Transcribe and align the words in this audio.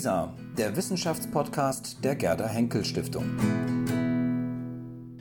WISA, 0.00 0.34
der 0.56 0.76
Wissenschaftspodcast 0.76 2.02
der 2.02 2.16
Gerda 2.16 2.48
Henkel 2.48 2.86
Stiftung. 2.86 3.26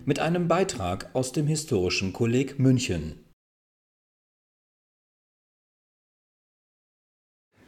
Mit 0.05 0.19
einem 0.19 0.47
Beitrag 0.47 1.09
aus 1.11 1.33
dem 1.33 1.47
Historischen 1.47 2.13
Kolleg 2.13 2.59
München. 2.59 3.25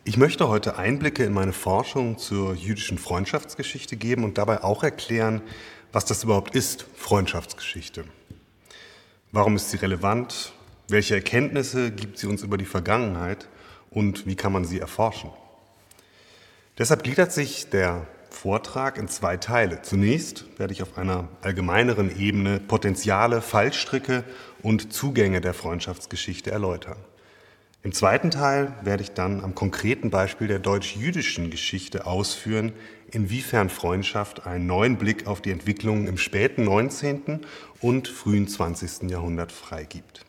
Ich 0.06 0.16
möchte 0.16 0.48
heute 0.48 0.78
Einblicke 0.78 1.26
in 1.26 1.34
meine 1.34 1.52
Forschung 1.52 2.18
zur 2.18 2.54
jüdischen 2.54 2.98
Freundschaftsgeschichte 2.98 3.98
geben 3.98 4.24
und 4.24 4.38
dabei 4.38 4.64
auch 4.64 4.82
erklären, 4.82 5.42
was 5.92 6.06
das 6.06 6.24
überhaupt 6.24 6.56
ist, 6.56 6.86
Freundschaftsgeschichte. 6.96 8.06
Warum 9.34 9.58
ist 9.58 9.70
sie 9.70 9.78
relevant? 9.78 10.54
Welche 10.88 11.16
Erkenntnisse 11.16 11.92
gibt 11.92 12.20
sie 12.20 12.28
uns 12.28 12.42
über 12.42 12.58
die 12.58 12.64
Vergangenheit 12.64 13.50
und 13.90 14.26
wie 14.26 14.36
kann 14.36 14.54
man 14.54 14.64
sie 14.64 14.80
erforschen? 14.80 15.30
Deshalb 16.82 17.04
gliedert 17.04 17.32
sich 17.32 17.70
der 17.70 18.08
Vortrag 18.32 18.98
in 18.98 19.08
zwei 19.08 19.38
Teile. 19.38 19.84
Zunächst 19.84 20.46
werde 20.58 20.74
ich 20.74 20.82
auf 20.82 20.98
einer 20.98 21.28
allgemeineren 21.44 22.10
Ebene 22.20 22.60
Potenziale, 22.60 23.44
Fallstricke 23.44 24.24
und 24.64 24.92
Zugänge 24.92 25.42
der 25.42 25.54
Freundschaftsgeschichte 25.54 26.50
erläutern. 26.50 26.98
Im 27.84 27.92
zweiten 27.92 28.32
Teil 28.32 28.74
werde 28.82 29.04
ich 29.04 29.12
dann 29.12 29.44
am 29.44 29.54
konkreten 29.54 30.10
Beispiel 30.10 30.48
der 30.48 30.58
deutsch-jüdischen 30.58 31.52
Geschichte 31.52 32.08
ausführen, 32.08 32.74
inwiefern 33.12 33.70
Freundschaft 33.70 34.48
einen 34.48 34.66
neuen 34.66 34.98
Blick 34.98 35.28
auf 35.28 35.40
die 35.40 35.52
Entwicklung 35.52 36.08
im 36.08 36.18
späten 36.18 36.64
19. 36.64 37.42
und 37.80 38.08
frühen 38.08 38.48
20. 38.48 39.08
Jahrhundert 39.08 39.52
freigibt. 39.52 40.26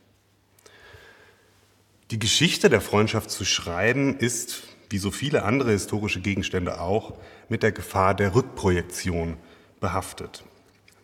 Die 2.11 2.19
Geschichte 2.19 2.69
der 2.69 2.83
Freundschaft 2.83 3.31
zu 3.31 3.47
schreiben 3.47 4.19
ist, 4.19 4.65
wie 4.93 4.99
so 4.99 5.11
viele 5.11 5.43
andere 5.43 5.73
historische 5.73 6.21
Gegenstände 6.21 6.81
auch, 6.81 7.15
mit 7.49 7.63
der 7.63 7.73
Gefahr 7.73 8.15
der 8.15 8.35
Rückprojektion 8.35 9.37
behaftet. 9.81 10.45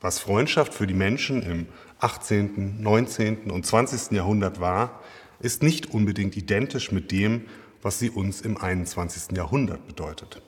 Was 0.00 0.20
Freundschaft 0.20 0.74
für 0.74 0.86
die 0.86 0.94
Menschen 0.94 1.42
im 1.42 1.66
18., 1.98 2.80
19. 2.80 3.50
und 3.50 3.66
20. 3.66 4.12
Jahrhundert 4.12 4.60
war, 4.60 5.02
ist 5.40 5.62
nicht 5.62 5.92
unbedingt 5.92 6.36
identisch 6.36 6.92
mit 6.92 7.10
dem, 7.10 7.46
was 7.82 7.98
sie 7.98 8.10
uns 8.10 8.40
im 8.40 8.56
21. 8.56 9.36
Jahrhundert 9.36 9.86
bedeutet. 9.86 10.42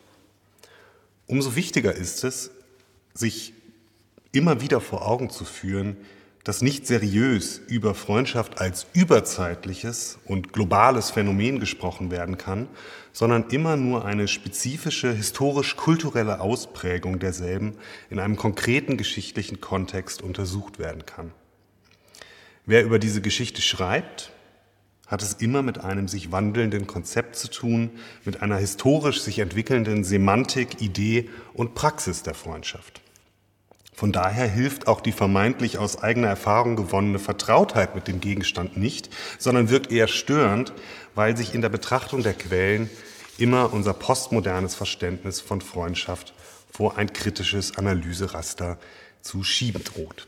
Umso 1.26 1.56
wichtiger 1.56 1.94
ist 1.94 2.24
es, 2.24 2.50
sich 3.14 3.54
immer 4.32 4.60
wieder 4.60 4.80
vor 4.80 5.06
Augen 5.06 5.30
zu 5.30 5.44
führen, 5.44 5.96
dass 6.44 6.62
nicht 6.62 6.86
seriös 6.86 7.60
über 7.68 7.94
Freundschaft 7.94 8.60
als 8.60 8.86
überzeitliches 8.94 10.18
und 10.24 10.52
globales 10.52 11.10
Phänomen 11.10 11.60
gesprochen 11.60 12.10
werden 12.10 12.38
kann, 12.38 12.68
sondern 13.12 13.50
immer 13.50 13.76
nur 13.76 14.04
eine 14.04 14.26
spezifische 14.26 15.12
historisch-kulturelle 15.12 16.40
Ausprägung 16.40 17.18
derselben 17.18 17.76
in 18.08 18.18
einem 18.18 18.36
konkreten 18.36 18.96
geschichtlichen 18.96 19.60
Kontext 19.60 20.22
untersucht 20.22 20.78
werden 20.78 21.04
kann. 21.04 21.32
Wer 22.64 22.84
über 22.84 22.98
diese 22.98 23.20
Geschichte 23.20 23.60
schreibt, 23.60 24.32
hat 25.06 25.22
es 25.22 25.34
immer 25.34 25.62
mit 25.62 25.78
einem 25.78 26.06
sich 26.06 26.30
wandelnden 26.30 26.86
Konzept 26.86 27.34
zu 27.34 27.48
tun, 27.48 27.90
mit 28.24 28.42
einer 28.42 28.58
historisch 28.58 29.20
sich 29.20 29.40
entwickelnden 29.40 30.04
Semantik, 30.04 30.80
Idee 30.80 31.28
und 31.52 31.74
Praxis 31.74 32.22
der 32.22 32.34
Freundschaft. 32.34 33.00
Von 34.00 34.12
daher 34.12 34.48
hilft 34.48 34.88
auch 34.88 35.02
die 35.02 35.12
vermeintlich 35.12 35.76
aus 35.76 36.02
eigener 36.02 36.28
Erfahrung 36.28 36.74
gewonnene 36.74 37.18
Vertrautheit 37.18 37.94
mit 37.94 38.08
dem 38.08 38.18
Gegenstand 38.18 38.78
nicht, 38.78 39.10
sondern 39.38 39.68
wirkt 39.68 39.92
eher 39.92 40.08
störend, 40.08 40.72
weil 41.14 41.36
sich 41.36 41.54
in 41.54 41.60
der 41.60 41.68
Betrachtung 41.68 42.22
der 42.22 42.32
Quellen 42.32 42.88
immer 43.36 43.74
unser 43.74 43.92
postmodernes 43.92 44.74
Verständnis 44.74 45.42
von 45.42 45.60
Freundschaft 45.60 46.32
vor 46.72 46.96
ein 46.96 47.12
kritisches 47.12 47.76
Analyseraster 47.76 48.78
zu 49.20 49.44
schieben 49.44 49.84
droht. 49.84 50.26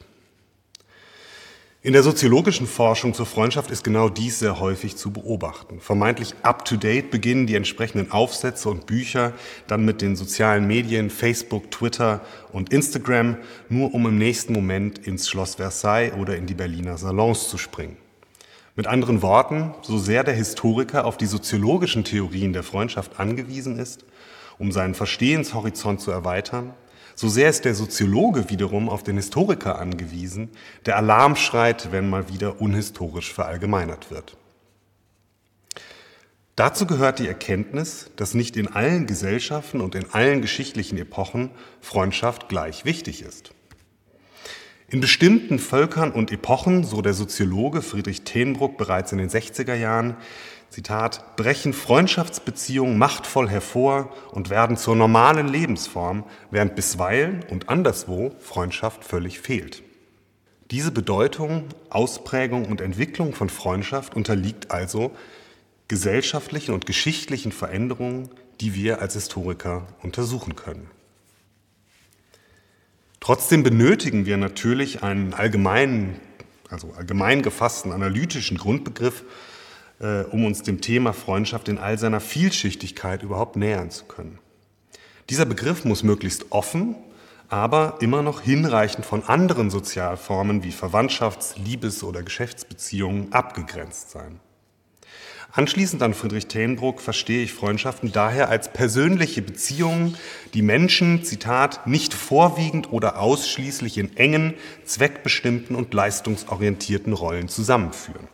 In 1.84 1.94
der 1.94 2.04
soziologischen 2.04 2.68
Forschung 2.68 3.12
zur 3.12 3.26
Freundschaft 3.26 3.72
ist 3.72 3.82
genau 3.82 4.08
dies 4.08 4.38
sehr 4.38 4.60
häufig 4.60 4.96
zu 4.96 5.10
beobachten. 5.10 5.80
Vermeintlich 5.80 6.36
up-to-date 6.44 7.10
beginnen 7.10 7.48
die 7.48 7.56
entsprechenden 7.56 8.12
Aufsätze 8.12 8.68
und 8.68 8.86
Bücher 8.86 9.32
dann 9.66 9.84
mit 9.84 10.00
den 10.00 10.14
sozialen 10.14 10.68
Medien 10.68 11.10
Facebook, 11.10 11.72
Twitter 11.72 12.20
und 12.52 12.72
Instagram, 12.72 13.36
nur 13.68 13.92
um 13.94 14.06
im 14.06 14.16
nächsten 14.16 14.52
Moment 14.52 15.00
ins 15.00 15.28
Schloss 15.28 15.56
Versailles 15.56 16.12
oder 16.12 16.36
in 16.36 16.46
die 16.46 16.54
Berliner 16.54 16.98
Salons 16.98 17.48
zu 17.48 17.58
springen. 17.58 17.96
Mit 18.76 18.86
anderen 18.86 19.20
Worten, 19.20 19.74
so 19.82 19.98
sehr 19.98 20.22
der 20.22 20.34
Historiker 20.34 21.04
auf 21.04 21.16
die 21.16 21.26
soziologischen 21.26 22.04
Theorien 22.04 22.52
der 22.52 22.62
Freundschaft 22.62 23.18
angewiesen 23.18 23.80
ist, 23.80 24.04
um 24.56 24.70
seinen 24.70 24.94
Verstehenshorizont 24.94 26.00
zu 26.00 26.12
erweitern, 26.12 26.74
so 27.14 27.28
sehr 27.28 27.50
ist 27.50 27.64
der 27.64 27.74
Soziologe 27.74 28.50
wiederum 28.50 28.88
auf 28.88 29.02
den 29.02 29.16
Historiker 29.16 29.78
angewiesen, 29.78 30.50
der 30.86 30.96
Alarm 30.96 31.36
schreit, 31.36 31.92
wenn 31.92 32.08
mal 32.08 32.28
wieder 32.28 32.60
unhistorisch 32.60 33.32
verallgemeinert 33.32 34.10
wird. 34.10 34.36
Dazu 36.56 36.86
gehört 36.86 37.18
die 37.18 37.28
Erkenntnis, 37.28 38.10
dass 38.16 38.34
nicht 38.34 38.56
in 38.56 38.68
allen 38.68 39.06
Gesellschaften 39.06 39.80
und 39.80 39.94
in 39.94 40.10
allen 40.12 40.42
geschichtlichen 40.42 40.98
Epochen 40.98 41.50
Freundschaft 41.80 42.48
gleich 42.48 42.84
wichtig 42.84 43.22
ist. 43.22 43.52
In 44.88 45.00
bestimmten 45.00 45.58
Völkern 45.58 46.12
und 46.12 46.30
Epochen, 46.30 46.84
so 46.84 47.00
der 47.00 47.14
Soziologe 47.14 47.80
Friedrich 47.80 48.24
Tenbruck 48.24 48.76
bereits 48.76 49.10
in 49.10 49.16
den 49.16 49.30
60er 49.30 49.74
Jahren, 49.74 50.18
Zitat, 50.72 51.36
brechen 51.36 51.74
Freundschaftsbeziehungen 51.74 52.96
machtvoll 52.96 53.48
hervor 53.48 54.10
und 54.30 54.48
werden 54.48 54.78
zur 54.78 54.96
normalen 54.96 55.46
Lebensform, 55.46 56.24
während 56.50 56.74
bisweilen 56.76 57.44
und 57.50 57.68
anderswo 57.68 58.34
Freundschaft 58.40 59.04
völlig 59.04 59.38
fehlt. 59.38 59.82
Diese 60.70 60.90
Bedeutung, 60.90 61.66
Ausprägung 61.90 62.64
und 62.64 62.80
Entwicklung 62.80 63.34
von 63.34 63.50
Freundschaft 63.50 64.16
unterliegt 64.16 64.70
also 64.70 65.12
gesellschaftlichen 65.88 66.72
und 66.72 66.86
geschichtlichen 66.86 67.52
Veränderungen, 67.52 68.30
die 68.62 68.74
wir 68.74 69.02
als 69.02 69.12
Historiker 69.12 69.86
untersuchen 70.02 70.56
können. 70.56 70.90
Trotzdem 73.20 73.62
benötigen 73.62 74.24
wir 74.24 74.38
natürlich 74.38 75.02
einen 75.02 75.34
allgemeinen, 75.34 76.18
also 76.70 76.94
allgemein 76.96 77.42
gefassten 77.42 77.92
analytischen 77.92 78.56
Grundbegriff, 78.56 79.22
äh, 80.02 80.24
um 80.24 80.44
uns 80.44 80.62
dem 80.62 80.80
Thema 80.80 81.12
Freundschaft 81.12 81.68
in 81.68 81.78
all 81.78 81.98
seiner 81.98 82.20
Vielschichtigkeit 82.20 83.22
überhaupt 83.22 83.56
nähern 83.56 83.90
zu 83.90 84.04
können. 84.04 84.38
Dieser 85.30 85.46
Begriff 85.46 85.84
muss 85.84 86.02
möglichst 86.02 86.50
offen, 86.50 86.96
aber 87.48 87.98
immer 88.00 88.22
noch 88.22 88.40
hinreichend 88.40 89.06
von 89.06 89.22
anderen 89.24 89.70
Sozialformen 89.70 90.64
wie 90.64 90.72
Verwandtschafts-, 90.72 91.58
Liebes- 91.62 92.02
oder 92.02 92.22
Geschäftsbeziehungen 92.22 93.32
abgegrenzt 93.32 94.10
sein. 94.10 94.40
Anschließend 95.54 96.02
an 96.02 96.14
Friedrich 96.14 96.46
Tenbruck 96.46 97.02
verstehe 97.02 97.42
ich 97.44 97.52
Freundschaften 97.52 98.10
daher 98.10 98.48
als 98.48 98.72
persönliche 98.72 99.42
Beziehungen, 99.42 100.16
die 100.54 100.62
Menschen, 100.62 101.24
Zitat, 101.24 101.86
nicht 101.86 102.14
vorwiegend 102.14 102.90
oder 102.90 103.20
ausschließlich 103.20 103.98
in 103.98 104.16
engen, 104.16 104.54
zweckbestimmten 104.86 105.76
und 105.76 105.92
leistungsorientierten 105.92 107.12
Rollen 107.12 107.48
zusammenführen. 107.48 108.28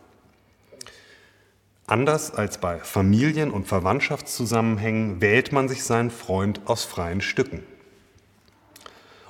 Anders 1.89 2.35
als 2.35 2.59
bei 2.59 2.77
Familien- 2.77 3.49
und 3.49 3.67
Verwandtschaftszusammenhängen 3.67 5.21
wählt 5.21 5.51
man 5.51 5.67
sich 5.67 5.83
seinen 5.83 6.11
Freund 6.11 6.61
aus 6.65 6.83
freien 6.83 7.19
Stücken. 7.19 7.63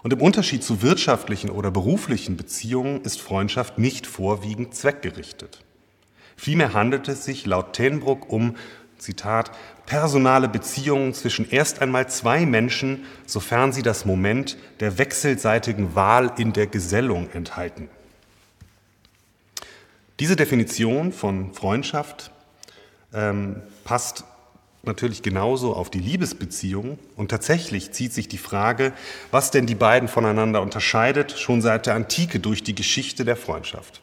Und 0.04 0.12
im 0.12 0.20
Unterschied 0.20 0.62
zu 0.62 0.82
wirtschaftlichen 0.82 1.52
oder 1.52 1.72
beruflichen 1.72 2.36
Beziehungen 2.36 3.02
ist 3.04 3.22
Freundschaft 3.22 3.78
nicht 3.78 4.06
vorwiegend 4.06 4.76
zweckgerichtet. 4.76 5.64
Vielmehr 6.36 6.74
handelt 6.74 7.08
es 7.08 7.24
sich 7.24 7.46
laut 7.46 7.72
Tenbruck 7.72 8.30
um, 8.30 8.58
Zitat, 8.98 9.52
personale 9.86 10.50
Beziehungen 10.50 11.14
zwischen 11.14 11.50
erst 11.50 11.82
einmal 11.82 12.10
zwei 12.10 12.46
Menschen, 12.46 13.06
sofern 13.26 13.72
sie 13.72 13.84
das 13.84 14.04
Moment 14.04 14.58
der 14.82 14.98
wechselseitigen 14.98 15.96
Wahl 15.96 16.34
in 16.38 16.52
der 16.52 16.68
Gesellung 16.68 17.30
enthalten. 17.32 17.88
Diese 20.20 20.36
Definition 20.36 21.14
von 21.14 21.54
Freundschaft 21.54 22.34
ähm, 23.14 23.62
passt 23.84 24.24
natürlich 24.84 25.22
genauso 25.22 25.76
auf 25.76 25.90
die 25.90 26.00
Liebesbeziehung. 26.00 27.00
Und 27.16 27.30
tatsächlich 27.30 27.92
zieht 27.92 28.14
sich 28.14 28.28
die 28.28 28.38
Frage, 28.38 28.94
was 29.32 29.52
denn 29.52 29.66
die 29.66 29.76
beiden 29.76 30.08
voneinander 30.08 30.62
unterscheidet, 30.62 31.38
schon 31.38 31.62
seit 31.62 31.86
der 31.86 31.96
Antike 31.96 32.40
durch 32.40 32.64
die 32.64 32.76
Geschichte 32.76 33.26
der 33.26 33.36
Freundschaft. 33.36 34.02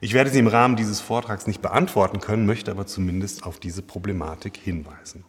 Ich 0.00 0.12
werde 0.12 0.30
sie 0.30 0.38
im 0.38 0.46
Rahmen 0.46 0.76
dieses 0.76 1.00
Vortrags 1.00 1.46
nicht 1.46 1.60
beantworten 1.60 2.20
können, 2.20 2.46
möchte 2.46 2.70
aber 2.70 2.86
zumindest 2.86 3.44
auf 3.44 3.58
diese 3.58 3.82
Problematik 3.82 4.56
hinweisen. 4.56 5.24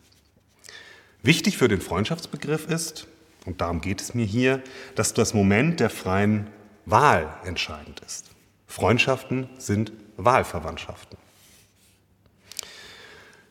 Wichtig 1.23 1.57
für 1.57 1.67
den 1.67 1.81
Freundschaftsbegriff 1.81 2.67
ist, 2.67 3.07
und 3.45 3.61
darum 3.61 3.81
geht 3.81 4.01
es 4.01 4.13
mir 4.13 4.25
hier, 4.25 4.61
dass 4.95 5.13
das 5.13 5.33
Moment 5.33 5.79
der 5.79 5.89
freien 5.89 6.47
Wahl 6.85 7.33
entscheidend 7.45 8.01
ist. 8.05 8.25
Freundschaften 8.67 9.49
sind 9.57 9.91
Wahlverwandtschaften. 10.17 11.17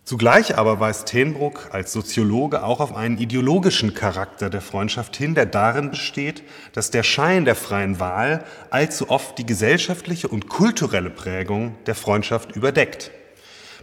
Zugleich 0.09 0.57
aber 0.57 0.81
weist 0.81 1.09
Tenbruck 1.09 1.69
als 1.71 1.93
Soziologe 1.93 2.63
auch 2.63 2.81
auf 2.81 2.97
einen 2.97 3.19
ideologischen 3.19 3.93
Charakter 3.93 4.49
der 4.49 4.63
Freundschaft 4.63 5.19
hin, 5.19 5.35
der 5.35 5.45
darin 5.45 5.91
besteht, 5.91 6.45
dass 6.73 6.91
der 6.91 7.03
Schein 7.03 7.45
der 7.45 7.55
freien 7.55 8.01
Wahl 8.01 8.43
allzu 8.71 9.11
oft 9.11 9.37
die 9.37 9.45
gesellschaftliche 9.45 10.29
und 10.29 10.49
kulturelle 10.49 11.11
Prägung 11.11 11.75
der 11.85 11.95
Freundschaft 11.95 12.57
überdeckt. 12.57 13.11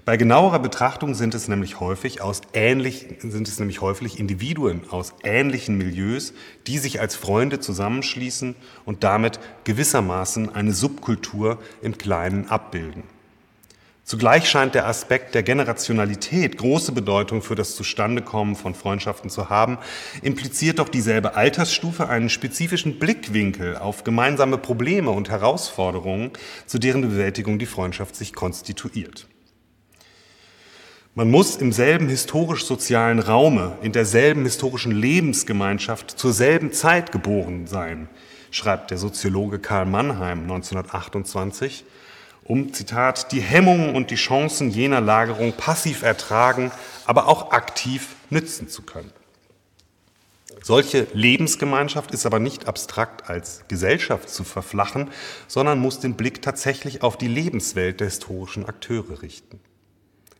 Bei 0.03 0.17
genauerer 0.17 0.57
Betrachtung 0.57 1.13
sind 1.13 1.35
es 1.35 1.47
nämlich 1.47 1.79
häufig 1.79 2.21
aus 2.21 2.41
ähnlich, 2.53 3.05
sind 3.19 3.47
es 3.47 3.59
nämlich 3.59 3.81
häufig 3.81 4.19
Individuen 4.19 4.81
aus 4.89 5.13
ähnlichen 5.23 5.77
Milieus, 5.77 6.33
die 6.65 6.79
sich 6.79 6.99
als 6.99 7.15
Freunde 7.15 7.59
zusammenschließen 7.59 8.55
und 8.83 9.03
damit 9.03 9.39
gewissermaßen 9.63 10.55
eine 10.55 10.73
Subkultur 10.73 11.59
im 11.83 11.99
Kleinen 11.99 12.49
abbilden. 12.49 13.14
Zugleich 14.05 14.47
scheint 14.47 14.75
der 14.75 14.85
Aspekt 14.85 15.33
der 15.33 15.41
Generationalität 15.41 16.59
große 16.59 16.91
Bedeutung 16.91 17.41
für 17.41 17.55
das 17.55 17.75
Zustandekommen 17.75 18.55
von 18.55 18.75
Freundschaften 18.75 19.31
zu 19.31 19.49
haben, 19.49 19.79
impliziert 20.21 20.77
doch 20.77 20.89
dieselbe 20.89 21.33
Altersstufe 21.33 22.07
einen 22.07 22.29
spezifischen 22.29 22.99
Blickwinkel 22.99 23.75
auf 23.77 24.03
gemeinsame 24.03 24.59
Probleme 24.59 25.09
und 25.09 25.31
Herausforderungen, 25.31 26.29
zu 26.67 26.77
deren 26.77 27.01
Bewältigung 27.01 27.57
die 27.57 27.65
Freundschaft 27.65 28.15
sich 28.15 28.33
konstituiert. 28.33 29.27
Man 31.15 31.31
muss 31.31 31.55
im 31.55 31.71
selben 31.71 32.07
historisch-sozialen 32.07 33.17
Raume, 33.17 33.79
in 33.81 33.91
derselben 33.91 34.43
historischen 34.43 34.91
Lebensgemeinschaft 34.91 36.11
zur 36.11 36.31
selben 36.31 36.71
Zeit 36.73 37.11
geboren 37.11 37.65
sein, 37.65 38.07
schreibt 38.51 38.91
der 38.91 38.99
Soziologe 38.99 39.57
Karl 39.57 39.87
Mannheim 39.87 40.41
1928, 40.41 41.85
um, 42.45 42.73
Zitat, 42.73 43.31
die 43.31 43.41
Hemmungen 43.41 43.95
und 43.95 44.11
die 44.11 44.15
Chancen 44.15 44.69
jener 44.69 45.01
Lagerung 45.01 45.53
passiv 45.53 46.03
ertragen, 46.03 46.71
aber 47.05 47.27
auch 47.27 47.51
aktiv 47.51 48.15
nützen 48.29 48.69
zu 48.69 48.83
können. 48.83 49.11
Solche 50.61 51.07
Lebensgemeinschaft 51.13 52.11
ist 52.11 52.25
aber 52.25 52.39
nicht 52.39 52.67
abstrakt 52.67 53.29
als 53.29 53.63
Gesellschaft 53.67 54.29
zu 54.29 54.43
verflachen, 54.43 55.11
sondern 55.47 55.79
muss 55.79 55.99
den 55.99 56.15
Blick 56.15 56.41
tatsächlich 56.41 57.03
auf 57.03 57.17
die 57.17 57.27
Lebenswelt 57.27 57.99
der 57.99 58.07
historischen 58.07 58.65
Akteure 58.65 59.21
richten. 59.21 59.59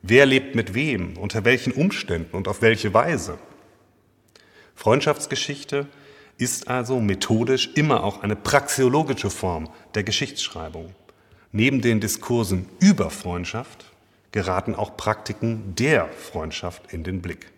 Wer 0.01 0.25
lebt 0.25 0.55
mit 0.55 0.73
wem, 0.73 1.17
unter 1.17 1.45
welchen 1.45 1.73
Umständen 1.73 2.35
und 2.35 2.47
auf 2.47 2.61
welche 2.61 2.93
Weise? 2.93 3.37
Freundschaftsgeschichte 4.75 5.87
ist 6.37 6.67
also 6.67 6.99
methodisch 6.99 7.71
immer 7.75 8.03
auch 8.03 8.21
eine 8.21 8.35
praxeologische 8.35 9.29
Form 9.29 9.69
der 9.95 10.03
Geschichtsschreibung. 10.03 10.93
Neben 11.57 11.79
den 11.79 12.01
Diskursen 12.01 12.67
über 12.81 13.09
Freundschaft 13.09 13.85
geraten 14.33 14.75
auch 14.75 14.97
Praktiken 14.97 15.73
der 15.75 16.09
Freundschaft 16.09 16.91
in 16.91 17.05
den 17.05 17.21
Blick. 17.21 17.49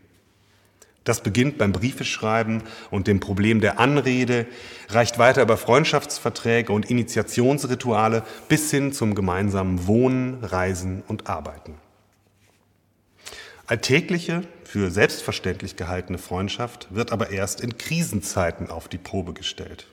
Das 1.03 1.23
beginnt 1.23 1.57
beim 1.57 1.71
Briefeschreiben 1.71 2.61
und 2.91 3.07
dem 3.07 3.19
Problem 3.19 3.59
der 3.59 3.79
Anrede, 3.79 4.45
reicht 4.89 5.17
weiter 5.17 5.41
über 5.41 5.57
Freundschaftsverträge 5.57 6.71
und 6.73 6.91
Initiationsrituale 6.91 8.21
bis 8.47 8.69
hin 8.69 8.93
zum 8.93 9.15
gemeinsamen 9.15 9.87
Wohnen, 9.87 10.43
Reisen 10.43 11.01
und 11.07 11.25
Arbeiten. 11.27 11.73
Alltägliche, 13.65 14.43
für 14.63 14.91
selbstverständlich 14.91 15.75
gehaltene 15.75 16.19
Freundschaft 16.19 16.87
wird 16.91 17.11
aber 17.11 17.31
erst 17.31 17.61
in 17.61 17.79
Krisenzeiten 17.79 18.69
auf 18.69 18.89
die 18.89 18.99
Probe 18.99 19.33
gestellt. 19.33 19.87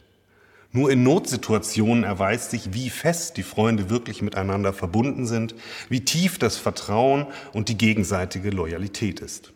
Nur 0.76 0.90
in 0.90 1.04
Notsituationen 1.04 2.02
erweist 2.02 2.50
sich, 2.50 2.74
wie 2.74 2.90
fest 2.90 3.36
die 3.36 3.44
Freunde 3.44 3.90
wirklich 3.90 4.22
miteinander 4.22 4.72
verbunden 4.72 5.24
sind, 5.24 5.54
wie 5.88 6.04
tief 6.04 6.36
das 6.36 6.56
Vertrauen 6.56 7.28
und 7.52 7.68
die 7.68 7.78
gegenseitige 7.78 8.50
Loyalität 8.50 9.20
ist. 9.20 9.52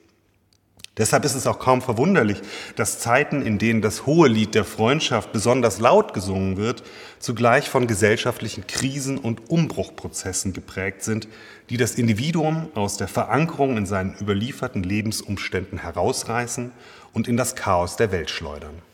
Deshalb 0.97 1.25
ist 1.25 1.35
es 1.35 1.49
auch 1.49 1.59
kaum 1.59 1.83
verwunderlich, 1.83 2.41
dass 2.77 3.01
Zeiten, 3.01 3.43
in 3.43 3.59
denen 3.59 3.83
das 3.83 4.07
hohe 4.07 4.29
Lied 4.29 4.55
der 4.55 4.65
Freundschaft 4.65 5.33
besonders 5.33 5.81
laut 5.81 6.15
gesungen 6.15 6.57
wird, 6.57 6.85
zugleich 7.19 7.69
von 7.69 7.89
gesellschaftlichen 7.89 8.69
Krisen 8.69 9.19
und 9.19 9.51
Umbruchprozessen 9.51 10.53
geprägt 10.53 11.03
sind, 11.03 11.27
die 11.69 11.79
das 11.79 11.97
Individuum 11.97 12.69
aus 12.77 12.97
der 12.97 13.09
Verankerung 13.09 13.77
in 13.77 13.87
seinen 13.87 14.15
überlieferten 14.21 14.85
Lebensumständen 14.85 15.79
herausreißen 15.79 16.71
und 17.13 17.27
in 17.27 17.37
das 17.37 17.57
Chaos 17.57 17.97
der 17.97 18.13
Welt 18.13 18.31
schleudern. 18.31 18.88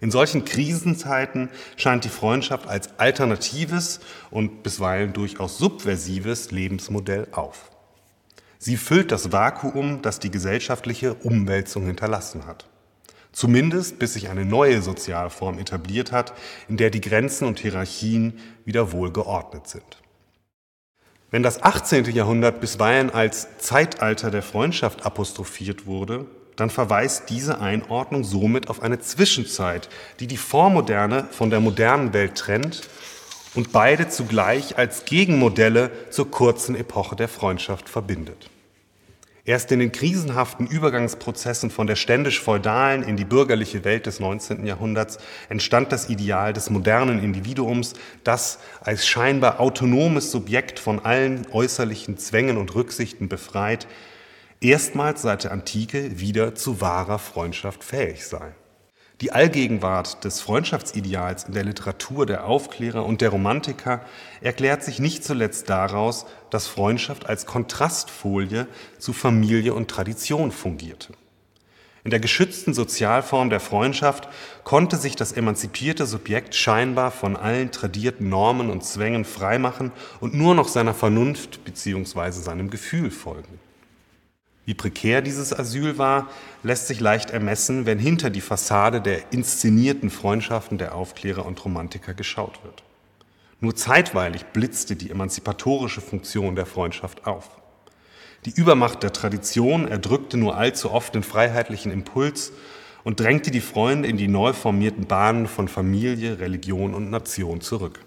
In 0.00 0.10
solchen 0.10 0.44
Krisenzeiten 0.44 1.48
scheint 1.76 2.04
die 2.04 2.10
Freundschaft 2.10 2.68
als 2.68 2.98
alternatives 2.98 4.00
und 4.30 4.62
bisweilen 4.62 5.12
durchaus 5.12 5.58
subversives 5.58 6.50
Lebensmodell 6.50 7.28
auf. 7.32 7.70
Sie 8.58 8.76
füllt 8.76 9.12
das 9.12 9.32
Vakuum, 9.32 10.02
das 10.02 10.18
die 10.18 10.30
gesellschaftliche 10.30 11.14
Umwälzung 11.14 11.86
hinterlassen 11.86 12.46
hat. 12.46 12.66
Zumindest 13.32 13.98
bis 13.98 14.14
sich 14.14 14.28
eine 14.30 14.46
neue 14.46 14.80
Sozialform 14.80 15.58
etabliert 15.58 16.10
hat, 16.10 16.32
in 16.68 16.78
der 16.78 16.90
die 16.90 17.02
Grenzen 17.02 17.46
und 17.46 17.58
Hierarchien 17.58 18.40
wieder 18.64 18.92
wohl 18.92 19.12
geordnet 19.12 19.68
sind. 19.68 20.02
Wenn 21.30 21.42
das 21.42 21.62
18. 21.62 22.06
Jahrhundert 22.06 22.60
bisweilen 22.60 23.10
als 23.10 23.58
Zeitalter 23.58 24.30
der 24.30 24.42
Freundschaft 24.42 25.04
apostrophiert 25.04 25.84
wurde, 25.84 26.26
dann 26.56 26.70
verweist 26.70 27.28
diese 27.28 27.60
Einordnung 27.60 28.24
somit 28.24 28.68
auf 28.68 28.82
eine 28.82 28.98
Zwischenzeit, 28.98 29.88
die 30.20 30.26
die 30.26 30.36
Vormoderne 30.36 31.28
von 31.30 31.50
der 31.50 31.60
modernen 31.60 32.12
Welt 32.12 32.34
trennt 32.34 32.88
und 33.54 33.72
beide 33.72 34.08
zugleich 34.08 34.76
als 34.78 35.04
Gegenmodelle 35.04 35.90
zur 36.10 36.30
kurzen 36.30 36.74
Epoche 36.74 37.16
der 37.16 37.28
Freundschaft 37.28 37.88
verbindet. 37.88 38.50
Erst 39.46 39.70
in 39.70 39.78
den 39.78 39.92
krisenhaften 39.92 40.66
Übergangsprozessen 40.66 41.70
von 41.70 41.86
der 41.86 41.94
ständisch-feudalen 41.94 43.04
in 43.04 43.16
die 43.16 43.24
bürgerliche 43.24 43.84
Welt 43.84 44.06
des 44.06 44.18
19. 44.18 44.66
Jahrhunderts 44.66 45.18
entstand 45.48 45.92
das 45.92 46.10
Ideal 46.10 46.52
des 46.52 46.68
modernen 46.68 47.22
Individuums, 47.22 47.92
das 48.24 48.58
als 48.80 49.06
scheinbar 49.06 49.60
autonomes 49.60 50.32
Subjekt 50.32 50.80
von 50.80 50.98
allen 51.04 51.46
äußerlichen 51.52 52.18
Zwängen 52.18 52.56
und 52.56 52.74
Rücksichten 52.74 53.28
befreit, 53.28 53.86
erstmals 54.60 55.22
seit 55.22 55.44
der 55.44 55.52
Antike 55.52 56.18
wieder 56.18 56.54
zu 56.54 56.80
wahrer 56.80 57.18
Freundschaft 57.18 57.84
fähig 57.84 58.26
sei. 58.26 58.54
Die 59.22 59.32
Allgegenwart 59.32 60.24
des 60.24 60.42
Freundschaftsideals 60.42 61.44
in 61.44 61.54
der 61.54 61.64
Literatur 61.64 62.26
der 62.26 62.44
Aufklärer 62.44 63.06
und 63.06 63.22
der 63.22 63.30
Romantiker 63.30 64.02
erklärt 64.42 64.84
sich 64.84 64.98
nicht 64.98 65.24
zuletzt 65.24 65.70
daraus, 65.70 66.26
dass 66.50 66.66
Freundschaft 66.66 67.26
als 67.26 67.46
Kontrastfolie 67.46 68.66
zu 68.98 69.14
Familie 69.14 69.72
und 69.72 69.88
Tradition 69.90 70.52
fungierte. 70.52 71.14
In 72.04 72.10
der 72.10 72.20
geschützten 72.20 72.74
Sozialform 72.74 73.48
der 73.48 73.58
Freundschaft 73.58 74.28
konnte 74.64 74.96
sich 74.96 75.16
das 75.16 75.32
emanzipierte 75.32 76.04
Subjekt 76.04 76.54
scheinbar 76.54 77.10
von 77.10 77.36
allen 77.36 77.72
tradierten 77.72 78.28
Normen 78.28 78.68
und 78.68 78.84
Zwängen 78.84 79.24
freimachen 79.24 79.92
und 80.20 80.34
nur 80.34 80.54
noch 80.54 80.68
seiner 80.68 80.94
Vernunft 80.94 81.64
bzw. 81.64 82.30
seinem 82.32 82.68
Gefühl 82.68 83.10
folgen. 83.10 83.58
Wie 84.66 84.74
prekär 84.74 85.22
dieses 85.22 85.56
Asyl 85.56 85.96
war, 85.96 86.28
lässt 86.64 86.88
sich 86.88 86.98
leicht 86.98 87.30
ermessen, 87.30 87.86
wenn 87.86 88.00
hinter 88.00 88.30
die 88.30 88.40
Fassade 88.40 89.00
der 89.00 89.32
inszenierten 89.32 90.10
Freundschaften 90.10 90.76
der 90.76 90.96
Aufklärer 90.96 91.46
und 91.46 91.64
Romantiker 91.64 92.14
geschaut 92.14 92.58
wird. 92.64 92.82
Nur 93.60 93.76
zeitweilig 93.76 94.44
blitzte 94.46 94.96
die 94.96 95.10
emanzipatorische 95.10 96.00
Funktion 96.00 96.56
der 96.56 96.66
Freundschaft 96.66 97.26
auf. 97.28 97.48
Die 98.44 98.50
Übermacht 98.50 99.04
der 99.04 99.12
Tradition 99.12 99.86
erdrückte 99.86 100.36
nur 100.36 100.56
allzu 100.56 100.90
oft 100.90 101.14
den 101.14 101.22
freiheitlichen 101.22 101.92
Impuls 101.92 102.52
und 103.04 103.20
drängte 103.20 103.52
die 103.52 103.60
Freunde 103.60 104.08
in 104.08 104.16
die 104.16 104.28
neu 104.28 104.52
formierten 104.52 105.06
Bahnen 105.06 105.46
von 105.46 105.68
Familie, 105.68 106.40
Religion 106.40 106.92
und 106.92 107.08
Nation 107.08 107.60
zurück. 107.60 108.00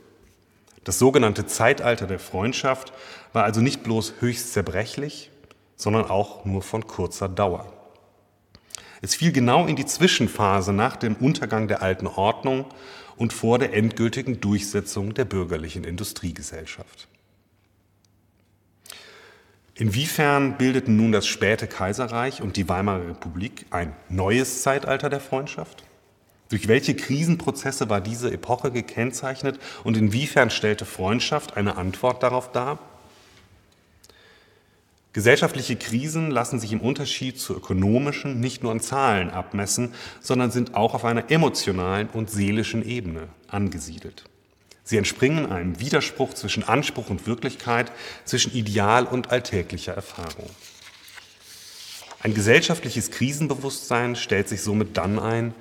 Das 0.84 1.00
sogenannte 1.00 1.46
Zeitalter 1.46 2.06
der 2.06 2.20
Freundschaft 2.20 2.92
war 3.32 3.46
also 3.46 3.62
nicht 3.62 3.82
bloß 3.84 4.16
höchst 4.20 4.51
zerbrechlich, 4.51 5.32
sondern 5.80 6.06
auch 6.10 6.46
nur 6.46 6.62
von 6.62 6.86
kurzer 6.86 7.30
Dauer. 7.30 7.66
Es 9.02 9.16
fiel 9.16 9.32
genau 9.32 9.66
in 9.66 9.78
die 9.78 9.86
Zwischenphase 9.86 10.74
nach 10.74 10.98
dem 10.98 11.16
Untergang 11.16 11.70
der 11.70 11.82
alten 11.82 12.06
Ordnung 12.06 12.66
und 13.16 13.32
vor 13.32 13.58
der 13.60 13.74
endgültigen 13.74 14.42
Durchsetzung 14.42 15.14
der 15.14 15.24
bürgerlichen 15.24 15.86
Industriegesellschaft. 15.86 17.08
Inwiefern 19.74 20.58
bildeten 20.58 20.98
nun 20.98 21.14
das 21.14 21.26
späte 21.26 21.66
Kaiserreich 21.66 22.42
und 22.42 22.58
die 22.58 22.68
Weimarer 22.68 23.08
Republik 23.08 23.66
ein 23.70 23.96
neues 24.10 24.62
Zeitalter 24.62 25.10
der 25.10 25.22
Freundschaft? 25.22 25.86
Durch 26.50 26.68
welche 26.68 26.94
Krisenprozesse 26.94 27.90
war 27.90 28.02
diese 28.02 28.34
Epoche 28.34 28.72
gekennzeichnet 28.72 29.58
und 29.86 29.96
inwiefern 29.96 30.50
stellte 30.50 30.84
Freundschaft 30.84 31.56
eine 31.56 31.78
Antwort 31.78 32.22
darauf 32.22 32.52
dar? 32.52 32.80
Gesellschaftliche 35.20 35.76
Krisen 35.76 36.32
lassen 36.32 36.62
sich 36.62 36.72
im 36.72 36.80
Unterschied 36.80 37.38
zu 37.38 37.54
ökonomischen 37.54 38.40
nicht 38.40 38.64
nur 38.64 38.72
an 38.72 38.80
Zahlen 38.80 39.30
abmessen, 39.32 39.94
sondern 40.22 40.50
sind 40.50 40.76
auch 40.76 40.94
auf 40.94 41.04
einer 41.04 41.30
emotionalen 41.30 42.08
und 42.08 42.32
seelischen 42.32 42.88
Ebene 42.88 43.28
angesiedelt. 43.50 44.24
Sie 44.86 44.96
entspringen 44.96 45.52
einem 45.52 45.78
Widerspruch 45.82 46.36
zwischen 46.36 46.64
Anspruch 46.64 47.10
und 47.10 47.28
Wirklichkeit, 47.28 47.92
zwischen 48.24 48.54
Ideal 48.54 49.04
und 49.04 49.30
alltäglicher 49.30 49.92
Erfahrung. 49.92 50.50
Ein 52.22 52.34
gesellschaftliches 52.34 53.12
Krisenbewusstsein 53.12 54.16
stellt 54.16 54.48
sich 54.48 54.62
somit 54.62 54.96
dann 54.96 55.20
ein, 55.20 55.54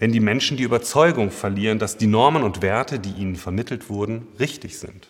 wenn 0.00 0.10
die 0.10 0.18
Menschen 0.18 0.56
die 0.56 0.64
Überzeugung 0.64 1.30
verlieren, 1.30 1.78
dass 1.78 1.96
die 1.96 2.08
Normen 2.08 2.42
und 2.42 2.60
Werte, 2.60 2.98
die 2.98 3.12
ihnen 3.12 3.36
vermittelt 3.36 3.88
wurden, 3.88 4.26
richtig 4.40 4.80
sind. 4.80 5.06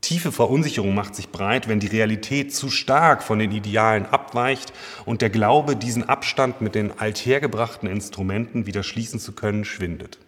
Tiefe 0.00 0.32
Verunsicherung 0.32 0.94
macht 0.94 1.14
sich 1.14 1.30
breit, 1.30 1.68
wenn 1.68 1.80
die 1.80 1.86
Realität 1.86 2.54
zu 2.54 2.70
stark 2.70 3.22
von 3.22 3.38
den 3.38 3.50
Idealen 3.50 4.06
abweicht 4.06 4.72
und 5.04 5.22
der 5.22 5.30
Glaube, 5.30 5.76
diesen 5.76 6.08
Abstand 6.08 6.60
mit 6.60 6.74
den 6.74 6.98
althergebrachten 6.98 7.88
Instrumenten 7.88 8.66
wieder 8.66 8.82
schließen 8.82 9.18
zu 9.18 9.32
können, 9.32 9.64
schwindet. 9.64 10.18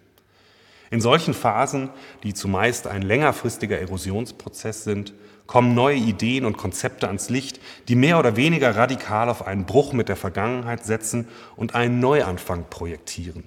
In 0.91 1.01
solchen 1.01 1.35
Phasen, 1.35 1.91
die 2.25 2.35
zumeist 2.35 2.89
ein 2.89 3.03
längerfristiger 3.03 3.79
Erosionsprozess 3.79 4.83
sind, 4.83 5.13
kommen 5.47 5.75
neue 5.75 5.97
Ideen 5.97 6.45
und 6.45 6.57
Konzepte 6.57 7.07
ans 7.07 7.29
Licht, 7.29 7.61
die 7.89 7.95
mehr 7.95 8.19
oder 8.19 8.37
weniger 8.37 8.75
radikal 8.75 9.29
auf 9.29 9.47
einen 9.47 9.67
Bruch 9.67 9.93
mit 9.93 10.09
der 10.09 10.17
Vergangenheit 10.17 10.85
setzen 10.85 11.29
und 11.57 11.75
einen 11.75 12.01
Neuanfang 12.01 12.67
projektieren. 12.71 13.45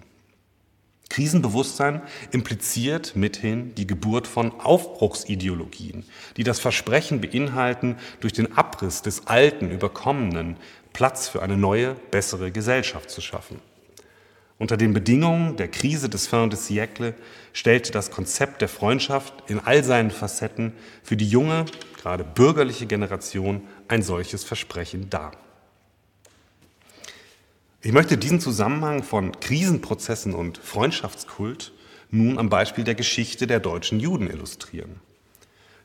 Krisenbewusstsein 1.13 2.01
impliziert 2.31 3.15
mithin 3.15 3.75
die 3.75 3.85
Geburt 3.85 4.25
von 4.25 4.59
Aufbruchsideologien, 4.59 6.05
die 6.37 6.43
das 6.43 6.59
Versprechen 6.59 7.21
beinhalten, 7.21 7.97
durch 8.19 8.33
den 8.33 8.57
Abriss 8.57 9.03
des 9.03 9.27
alten, 9.27 9.69
überkommenen 9.69 10.57
Platz 10.91 11.27
für 11.27 11.43
eine 11.43 11.55
neue, 11.55 11.93
bessere 12.09 12.51
Gesellschaft 12.51 13.11
zu 13.11 13.21
schaffen. 13.21 13.59
Unter 14.57 14.75
den 14.75 14.93
Bedingungen 14.93 15.55
der 15.55 15.67
Krise 15.67 16.09
des 16.09 16.25
Fin 16.25 16.49
de 16.49 16.57
siècle 16.57 17.13
stellte 17.53 17.91
das 17.91 18.09
Konzept 18.09 18.61
der 18.61 18.69
Freundschaft 18.69 19.35
in 19.51 19.59
all 19.59 19.83
seinen 19.83 20.09
Facetten 20.09 20.73
für 21.03 21.15
die 21.15 21.29
junge, 21.29 21.65
gerade 22.01 22.23
bürgerliche 22.23 22.87
Generation 22.87 23.61
ein 23.87 24.01
solches 24.01 24.43
Versprechen 24.43 25.11
dar. 25.11 25.42
Ich 27.85 27.91
möchte 27.91 28.17
diesen 28.17 28.39
Zusammenhang 28.39 29.03
von 29.03 29.37
Krisenprozessen 29.41 30.33
und 30.33 30.57
Freundschaftskult 30.57 31.73
nun 32.11 32.39
am 32.39 32.47
Beispiel 32.47 32.85
der 32.85 32.95
Geschichte 32.95 33.45
der 33.45 33.59
deutschen 33.59 33.99
Juden 33.99 34.29
illustrieren. 34.29 35.01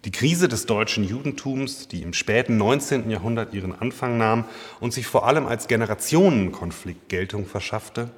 Die 0.04 0.12
Krise 0.12 0.46
des 0.46 0.66
deutschen 0.66 1.02
Judentums, 1.02 1.88
die 1.88 2.02
im 2.02 2.12
späten 2.12 2.56
19. 2.56 3.10
Jahrhundert 3.10 3.52
ihren 3.52 3.74
Anfang 3.76 4.16
nahm 4.16 4.44
und 4.78 4.92
sich 4.92 5.08
vor 5.08 5.26
allem 5.26 5.48
als 5.48 5.66
Generationenkonflikt 5.66 7.08
Geltung 7.08 7.46
verschaffte, 7.46 8.10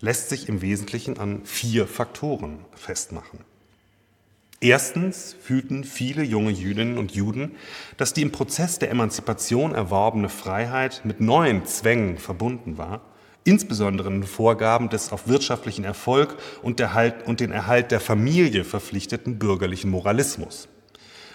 lässt 0.00 0.28
sich 0.28 0.48
im 0.48 0.62
Wesentlichen 0.62 1.18
an 1.18 1.40
vier 1.44 1.88
Faktoren 1.88 2.60
festmachen. 2.76 3.40
Erstens 4.60 5.34
fühlten 5.42 5.82
viele 5.82 6.22
junge 6.22 6.52
Jüdinnen 6.52 6.96
und 6.96 7.10
Juden, 7.10 7.56
dass 7.96 8.14
die 8.14 8.22
im 8.22 8.30
Prozess 8.30 8.78
der 8.78 8.92
Emanzipation 8.92 9.74
erworbene 9.74 10.28
Freiheit 10.28 11.00
mit 11.02 11.20
neuen 11.20 11.66
Zwängen 11.66 12.18
verbunden 12.18 12.78
war 12.78 13.00
insbesondere 13.46 14.08
in 14.08 14.24
Vorgaben 14.24 14.88
des 14.88 15.12
auf 15.12 15.28
wirtschaftlichen 15.28 15.84
Erfolg 15.84 16.36
und, 16.62 16.82
und 17.26 17.40
den 17.40 17.52
Erhalt 17.52 17.90
der 17.90 18.00
Familie 18.00 18.64
verpflichteten 18.64 19.38
bürgerlichen 19.38 19.90
Moralismus. 19.90 20.68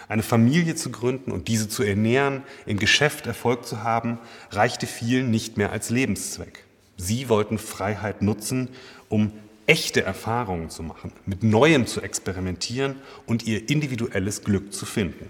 Eine 0.08 0.24
Familie 0.24 0.76
zu 0.76 0.92
gründen 0.92 1.32
und 1.32 1.48
diese 1.48 1.70
zu 1.70 1.84
ernähren, 1.84 2.44
im 2.66 2.78
Geschäft 2.78 3.28
Erfolg 3.28 3.66
zu 3.66 3.84
haben, 3.84 4.20
reichte 4.52 4.86
vielen 4.86 5.32
nicht 5.32 5.58
mehr 5.58 5.72
als 5.72 5.90
Lebenszweck. 5.90 6.66
Sie 6.98 7.30
wollten 7.30 7.58
Freiheit 7.58 8.22
nutzen, 8.22 8.70
um 9.08 9.32
echte 9.68 10.04
Erfahrungen 10.04 10.70
zu 10.70 10.84
machen, 10.84 11.14
mit 11.26 11.44
Neuem 11.44 11.88
zu 11.88 12.02
experimentieren 12.02 12.98
und 13.26 13.44
ihr 13.48 13.70
individuelles 13.70 14.44
Glück 14.44 14.74
zu 14.74 14.86
finden. 14.86 15.30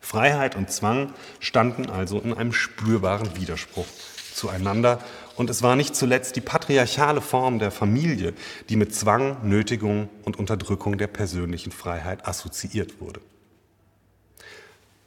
Freiheit 0.00 0.56
und 0.56 0.70
Zwang 0.70 1.12
standen 1.38 1.88
also 1.88 2.18
in 2.20 2.34
einem 2.34 2.52
spürbaren 2.52 3.36
Widerspruch 3.36 3.86
zueinander 4.34 4.98
und 5.36 5.50
es 5.50 5.62
war 5.62 5.76
nicht 5.76 5.96
zuletzt 5.96 6.36
die 6.36 6.40
patriarchale 6.40 7.20
Form 7.20 7.58
der 7.58 7.70
Familie, 7.70 8.34
die 8.68 8.76
mit 8.76 8.94
Zwang, 8.94 9.36
Nötigung 9.42 10.08
und 10.24 10.38
Unterdrückung 10.38 10.98
der 10.98 11.08
persönlichen 11.08 11.72
Freiheit 11.72 12.26
assoziiert 12.26 13.00
wurde. 13.00 13.20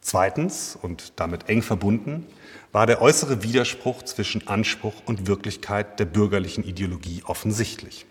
Zweitens 0.02 0.78
und 0.82 1.14
damit 1.18 1.50
eng 1.50 1.62
verbunden 1.62 2.26
war 2.72 2.86
der 2.86 3.02
äußere 3.02 3.44
Widerspruch 3.44 4.04
zwischen 4.04 4.48
Anspruch 4.48 4.94
und 5.06 5.28
Wirklichkeit 5.28 6.00
der 6.00 6.06
bürgerlichen 6.06 6.64
Ideologie 6.64 7.24
offensichtlich. 7.26 8.06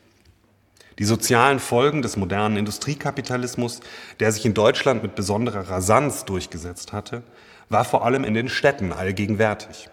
Die 0.99 1.05
sozialen 1.05 1.59
Folgen 1.59 2.03
des 2.03 2.17
modernen 2.17 2.57
Industriekapitalismus, 2.57 3.81
der 4.21 4.33
sich 4.33 4.47
in 4.47 4.55
Deutschland 4.55 5.03
mit 5.03 5.15
besonderer 5.15 5.69
Rasanz 5.69 6.25
durchgesetzt 6.25 6.93
hatte, 6.93 7.23
war 7.69 7.85
vor 7.85 8.05
allem 8.05 8.25
in 8.25 8.35
den 8.35 8.49
Städten 8.49 8.93
allgegenwärtig. 8.93 9.91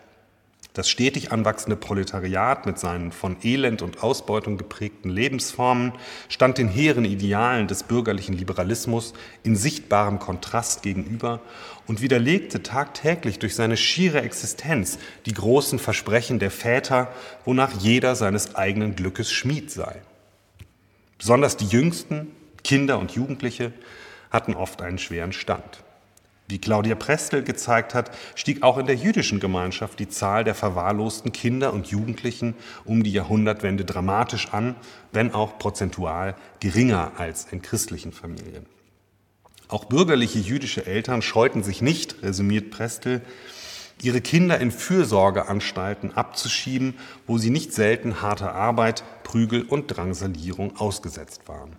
Das 0.74 0.90
stetig 0.90 1.32
anwachsende 1.32 1.76
Proletariat 1.76 2.66
mit 2.66 2.80
seinen 2.80 3.12
von 3.12 3.38
Elend 3.44 3.84
und 3.84 4.02
Ausbeutung 4.02 4.58
geprägten 4.58 5.12
Lebensformen 5.12 5.94
stand 6.30 6.58
den 6.58 6.68
hehren 6.68 7.06
Idealen 7.06 7.68
des 7.68 7.84
bürgerlichen 7.84 8.36
Liberalismus 8.36 9.14
in 9.44 9.56
sichtbarem 9.56 10.18
Kontrast 10.18 10.82
gegenüber 10.82 11.42
und 11.86 12.02
widerlegte 12.02 12.64
tagtäglich 12.64 13.38
durch 13.38 13.54
seine 13.54 13.78
schiere 13.78 14.22
Existenz 14.22 14.98
die 15.28 15.34
großen 15.34 15.78
Versprechen 15.78 16.40
der 16.40 16.50
Väter, 16.50 17.14
wonach 17.46 17.74
jeder 17.74 18.16
seines 18.16 18.56
eigenen 18.56 18.96
Glückes 18.96 19.32
Schmied 19.32 19.70
sei. 19.70 20.02
Besonders 21.20 21.56
die 21.56 21.68
Jüngsten, 21.68 22.32
Kinder 22.64 22.98
und 22.98 23.12
Jugendliche, 23.12 23.74
hatten 24.32 24.56
oft 24.56 24.82
einen 24.82 24.98
schweren 24.98 25.34
Stand. 25.34 25.84
Wie 26.48 26.60
Claudia 26.60 26.96
Prestel 26.96 27.42
gezeigt 27.42 27.94
hat, 27.94 28.12
stieg 28.36 28.64
auch 28.64 28.78
in 28.78 28.86
der 28.86 28.96
jüdischen 28.96 29.40
Gemeinschaft 29.40 30.00
die 30.00 30.10
Zahl 30.10 30.44
der 30.44 30.56
verwahrlosten 30.56 31.32
Kinder 31.32 31.74
und 31.74 31.88
Jugendlichen 31.88 32.56
um 32.84 33.04
die 33.04 33.14
Jahrhundertwende 33.14 33.86
dramatisch 33.86 34.54
an, 34.54 34.76
wenn 35.14 35.34
auch 35.34 35.58
prozentual 35.58 36.36
geringer 36.60 37.14
als 37.18 37.48
in 37.50 37.62
christlichen 37.62 38.12
Familien. 38.12 38.66
Auch 39.70 39.86
bürgerliche 39.86 40.40
jüdische 40.40 40.86
Eltern 40.86 41.22
scheuten 41.22 41.64
sich 41.64 41.82
nicht, 41.82 42.22
resümiert 42.22 42.70
Prestel, 42.70 43.22
ihre 44.02 44.22
Kinder 44.22 44.60
in 44.60 44.72
Fürsorgeanstalten 44.72 46.16
abzuschieben, 46.16 46.96
wo 47.26 47.38
sie 47.38 47.50
nicht 47.50 47.74
selten 47.74 48.22
harter 48.22 48.54
Arbeit, 48.54 49.04
Prügel 49.24 49.64
und 49.64 49.88
Drangsalierung 49.88 50.76
ausgesetzt 50.78 51.48
waren. 51.48 51.78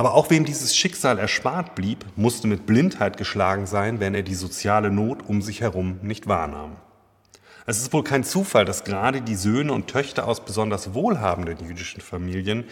Aber 0.00 0.14
auch 0.14 0.30
wem 0.30 0.46
dieses 0.46 0.74
Schicksal 0.74 1.18
erspart 1.18 1.74
blieb, 1.74 2.06
musste 2.16 2.48
mit 2.48 2.64
Blindheit 2.64 3.18
geschlagen 3.18 3.66
sein, 3.66 4.00
wenn 4.00 4.14
er 4.14 4.22
die 4.22 4.34
soziale 4.34 4.90
Not 4.90 5.28
um 5.28 5.42
sich 5.42 5.60
herum 5.60 5.98
nicht 6.00 6.26
wahrnahm. 6.26 6.76
Es 7.66 7.76
ist 7.76 7.92
wohl 7.92 8.02
kein 8.02 8.24
Zufall, 8.24 8.64
dass 8.64 8.84
gerade 8.84 9.20
die 9.20 9.34
Söhne 9.34 9.74
und 9.74 9.88
Töchter 9.88 10.26
aus 10.26 10.42
besonders 10.42 10.94
wohlhabenden 10.94 11.68
jüdischen 11.68 12.00
Familien, 12.00 12.64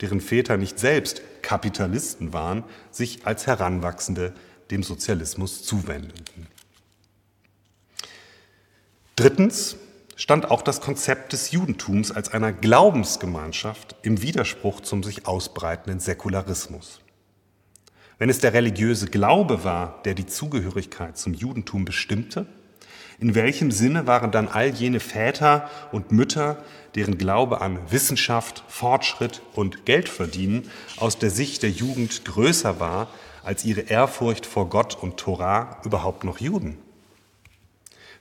deren 0.00 0.22
Väter 0.22 0.56
nicht 0.56 0.78
selbst 0.78 1.20
Kapitalisten 1.42 2.32
waren, 2.32 2.64
sich 2.90 3.26
als 3.26 3.46
Heranwachsende 3.46 4.32
dem 4.70 4.82
Sozialismus 4.82 5.62
zuwendeten. 5.62 6.46
Drittens, 9.16 9.76
stand 10.20 10.50
auch 10.50 10.60
das 10.60 10.82
Konzept 10.82 11.32
des 11.32 11.50
Judentums 11.50 12.12
als 12.12 12.30
einer 12.30 12.52
Glaubensgemeinschaft 12.52 13.96
im 14.02 14.20
Widerspruch 14.20 14.82
zum 14.82 15.02
sich 15.02 15.26
ausbreitenden 15.26 15.98
Säkularismus. 15.98 17.00
Wenn 18.18 18.28
es 18.28 18.38
der 18.38 18.52
religiöse 18.52 19.06
Glaube 19.06 19.64
war, 19.64 20.02
der 20.04 20.12
die 20.12 20.26
Zugehörigkeit 20.26 21.16
zum 21.16 21.32
Judentum 21.32 21.86
bestimmte, 21.86 22.44
in 23.18 23.34
welchem 23.34 23.70
Sinne 23.70 24.06
waren 24.06 24.30
dann 24.30 24.48
all 24.48 24.68
jene 24.68 25.00
Väter 25.00 25.70
und 25.90 26.12
Mütter, 26.12 26.62
deren 26.94 27.16
Glaube 27.16 27.62
an 27.62 27.78
Wissenschaft, 27.90 28.62
Fortschritt 28.68 29.40
und 29.54 29.86
Geldverdienen 29.86 30.70
aus 30.98 31.16
der 31.16 31.30
Sicht 31.30 31.62
der 31.62 31.70
Jugend 31.70 32.26
größer 32.26 32.78
war 32.78 33.08
als 33.42 33.64
ihre 33.64 33.80
Ehrfurcht 33.80 34.44
vor 34.44 34.68
Gott 34.68 35.02
und 35.02 35.16
Torah, 35.16 35.80
überhaupt 35.82 36.24
noch 36.24 36.40
Juden? 36.40 36.76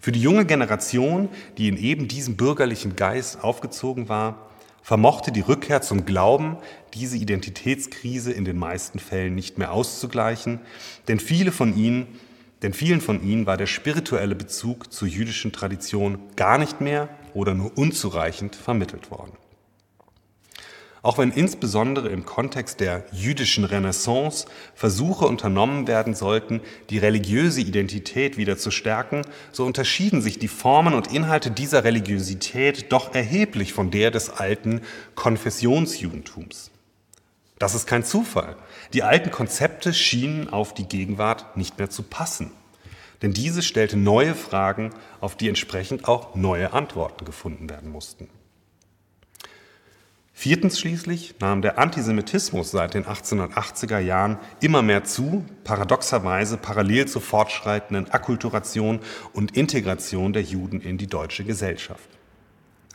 Für 0.02 0.14
die 0.14 0.22
junge 0.22 0.46
Generation, 0.46 1.28
die 1.58 1.68
in 1.68 1.76
eben 1.76 2.08
diesem 2.08 2.38
bürgerlichen 2.38 2.96
Geist 2.96 3.44
aufgezogen 3.44 4.08
war, 4.08 4.50
vermochte 4.82 5.34
die 5.34 5.42
Rückkehr 5.42 5.82
zum 5.82 6.06
Glauben 6.06 6.58
diese 6.94 7.18
Identitätskrise 7.18 8.32
in 8.32 8.46
den 8.46 8.58
meisten 8.58 9.00
Fällen 9.00 9.36
nicht 9.36 9.58
mehr 9.58 9.74
auszugleichen, 9.74 10.62
denn 11.10 11.20
viele 11.20 11.52
von 11.52 11.76
ihnen, 11.76 12.08
denn 12.62 12.74
vielen 12.74 13.02
von 13.02 13.22
ihnen 13.22 13.46
war 13.46 13.58
der 13.58 13.68
spirituelle 13.68 14.36
Bezug 14.36 14.92
zur 14.92 15.08
jüdischen 15.08 15.52
Tradition 15.52 16.20
gar 16.38 16.58
nicht 16.58 16.80
mehr 16.80 17.10
oder 17.34 17.54
nur 17.54 17.78
unzureichend 17.78 18.56
vermittelt 18.56 19.12
worden. 19.12 19.34
Auch 21.02 21.18
wenn 21.18 21.32
insbesondere 21.32 22.10
im 22.10 22.26
Kontext 22.26 22.82
der 22.82 23.06
jüdischen 23.12 23.64
Renaissance 23.64 24.46
Versuche 24.76 25.26
unternommen 25.26 25.88
werden 25.88 26.14
sollten, 26.14 26.60
die 26.90 26.98
religiöse 26.98 27.62
Identität 27.62 28.38
wieder 28.38 28.58
zu 28.58 28.70
stärken, 28.70 29.22
so 29.52 29.66
unterschieden 29.66 30.22
sich 30.22 30.40
die 30.40 30.50
Formen 30.50 30.94
und 30.94 31.14
Inhalte 31.14 31.52
dieser 31.52 31.86
Religiosität 31.86 32.92
doch 32.92 33.16
erheblich 33.16 33.72
von 33.72 33.92
der 33.92 34.12
des 34.12 34.30
alten 34.30 34.82
Konfessionsjudentums. 35.16 36.72
Das 37.60 37.76
ist 37.76 37.88
kein 37.88 38.04
Zufall. 38.04 38.56
Die 38.94 39.04
alten 39.04 39.32
Konzepte 39.32 39.94
schienen 39.94 40.50
auf 40.50 40.74
die 40.74 40.86
Gegenwart 40.88 41.58
nicht 41.58 41.78
mehr 41.78 41.90
zu 41.90 42.04
passen. 42.04 42.52
Denn 43.22 43.34
diese 43.34 43.62
stellte 43.62 43.98
neue 43.98 44.34
Fragen, 44.34 44.92
auf 45.20 45.36
die 45.36 45.50
entsprechend 45.50 46.08
auch 46.08 46.36
neue 46.36 46.72
Antworten 46.72 47.26
gefunden 47.26 47.70
werden 47.70 47.92
mussten. 47.92 48.30
Viertens 50.40 50.80
schließlich 50.80 51.36
nahm 51.42 51.62
der 51.62 51.78
Antisemitismus 51.80 52.72
seit 52.72 52.94
den 52.94 53.04
1880er 53.04 54.00
Jahren 54.00 54.38
immer 54.62 54.82
mehr 54.82 55.04
zu, 55.04 55.44
paradoxerweise 55.66 56.56
parallel 56.56 57.10
zur 57.10 57.22
fortschreitenden 57.22 58.10
Akkulturation 58.12 59.02
und 59.34 59.58
Integration 59.58 60.32
der 60.32 60.44
Juden 60.44 60.80
in 60.80 60.98
die 60.98 61.08
deutsche 61.08 61.44
Gesellschaft. 61.44 62.08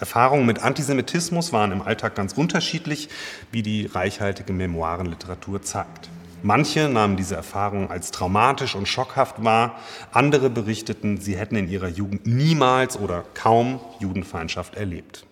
Erfahrungen 0.00 0.46
mit 0.46 0.62
Antisemitismus 0.62 1.52
waren 1.52 1.72
im 1.72 1.82
Alltag 1.82 2.14
ganz 2.14 2.32
unterschiedlich, 2.32 3.10
wie 3.52 3.60
die 3.60 3.84
reichhaltige 3.84 4.54
Memoirenliteratur 4.54 5.60
zeigt. 5.60 6.08
Manche 6.42 6.88
nahmen 6.88 7.18
diese 7.18 7.36
Erfahrungen 7.36 7.90
als 7.90 8.10
traumatisch 8.10 8.74
und 8.74 8.88
schockhaft 8.88 9.44
wahr, 9.44 9.78
andere 10.12 10.48
berichteten, 10.48 11.18
sie 11.18 11.36
hätten 11.36 11.56
in 11.56 11.68
ihrer 11.68 11.88
Jugend 11.88 12.26
niemals 12.26 12.98
oder 12.98 13.22
kaum 13.34 13.80
Judenfeindschaft 14.00 14.76
erlebt. 14.76 15.26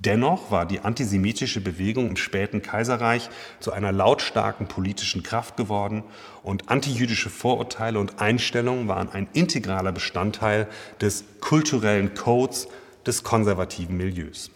Dennoch 0.00 0.50
war 0.50 0.64
die 0.64 0.80
antisemitische 0.80 1.60
Bewegung 1.60 2.08
im 2.08 2.16
späten 2.16 2.62
Kaiserreich 2.62 3.28
zu 3.60 3.70
einer 3.70 3.92
lautstarken 3.92 4.66
politischen 4.66 5.22
Kraft 5.22 5.58
geworden 5.58 6.04
und 6.42 6.70
antijüdische 6.70 7.28
Vorurteile 7.28 7.98
und 7.98 8.18
Einstellungen 8.18 8.88
waren 8.88 9.10
ein 9.12 9.28
integraler 9.34 9.92
Bestandteil 9.92 10.68
des 11.02 11.24
kulturellen 11.42 12.14
Codes 12.14 12.68
des 13.04 13.24
konservativen 13.24 13.98
Milieus. 13.98 14.50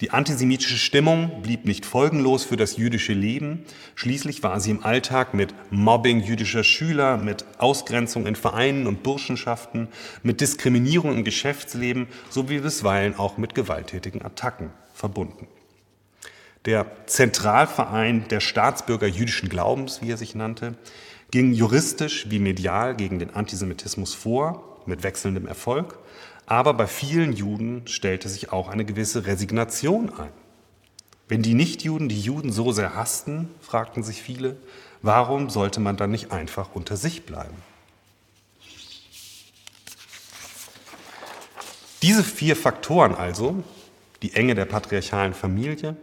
Die 0.00 0.12
antisemitische 0.12 0.78
Stimmung 0.78 1.42
blieb 1.42 1.64
nicht 1.64 1.84
folgenlos 1.84 2.44
für 2.44 2.56
das 2.56 2.76
jüdische 2.76 3.14
Leben. 3.14 3.64
Schließlich 3.96 4.44
war 4.44 4.60
sie 4.60 4.70
im 4.70 4.84
Alltag 4.84 5.34
mit 5.34 5.52
Mobbing 5.72 6.20
jüdischer 6.20 6.62
Schüler, 6.62 7.16
mit 7.16 7.44
Ausgrenzung 7.58 8.24
in 8.26 8.36
Vereinen 8.36 8.86
und 8.86 9.02
Burschenschaften, 9.02 9.88
mit 10.22 10.40
Diskriminierung 10.40 11.16
im 11.16 11.24
Geschäftsleben 11.24 12.06
sowie 12.30 12.60
bisweilen 12.60 13.18
auch 13.18 13.38
mit 13.38 13.56
gewalttätigen 13.56 14.22
Attacken 14.22 14.70
verbunden. 14.94 15.48
Der 16.64 16.86
Zentralverein 17.06 18.28
der 18.28 18.40
Staatsbürger 18.40 19.08
jüdischen 19.08 19.48
Glaubens, 19.48 20.00
wie 20.00 20.12
er 20.12 20.16
sich 20.16 20.36
nannte, 20.36 20.76
ging 21.32 21.52
juristisch 21.52 22.30
wie 22.30 22.38
medial 22.38 22.94
gegen 22.94 23.18
den 23.18 23.34
Antisemitismus 23.34 24.14
vor, 24.14 24.82
mit 24.86 25.02
wechselndem 25.02 25.46
Erfolg. 25.46 25.98
Aber 26.48 26.72
bei 26.72 26.86
vielen 26.86 27.34
Juden 27.34 27.86
stellte 27.86 28.30
sich 28.30 28.52
auch 28.52 28.70
eine 28.70 28.86
gewisse 28.86 29.26
Resignation 29.26 30.10
ein. 30.18 30.32
Wenn 31.28 31.42
die 31.42 31.52
Nichtjuden 31.52 32.08
die 32.08 32.22
Juden 32.22 32.52
so 32.52 32.72
sehr 32.72 32.94
hassten, 32.94 33.50
fragten 33.60 34.02
sich 34.02 34.22
viele, 34.22 34.56
warum 35.02 35.50
sollte 35.50 35.78
man 35.78 35.98
dann 35.98 36.10
nicht 36.10 36.32
einfach 36.32 36.70
unter 36.72 36.96
sich 36.96 37.26
bleiben? 37.26 37.54
Diese 42.00 42.24
vier 42.24 42.56
Faktoren 42.56 43.14
also, 43.14 43.62
die 44.22 44.32
Enge 44.32 44.54
der 44.54 44.64
patriarchalen 44.64 45.34
Familie, 45.34 45.96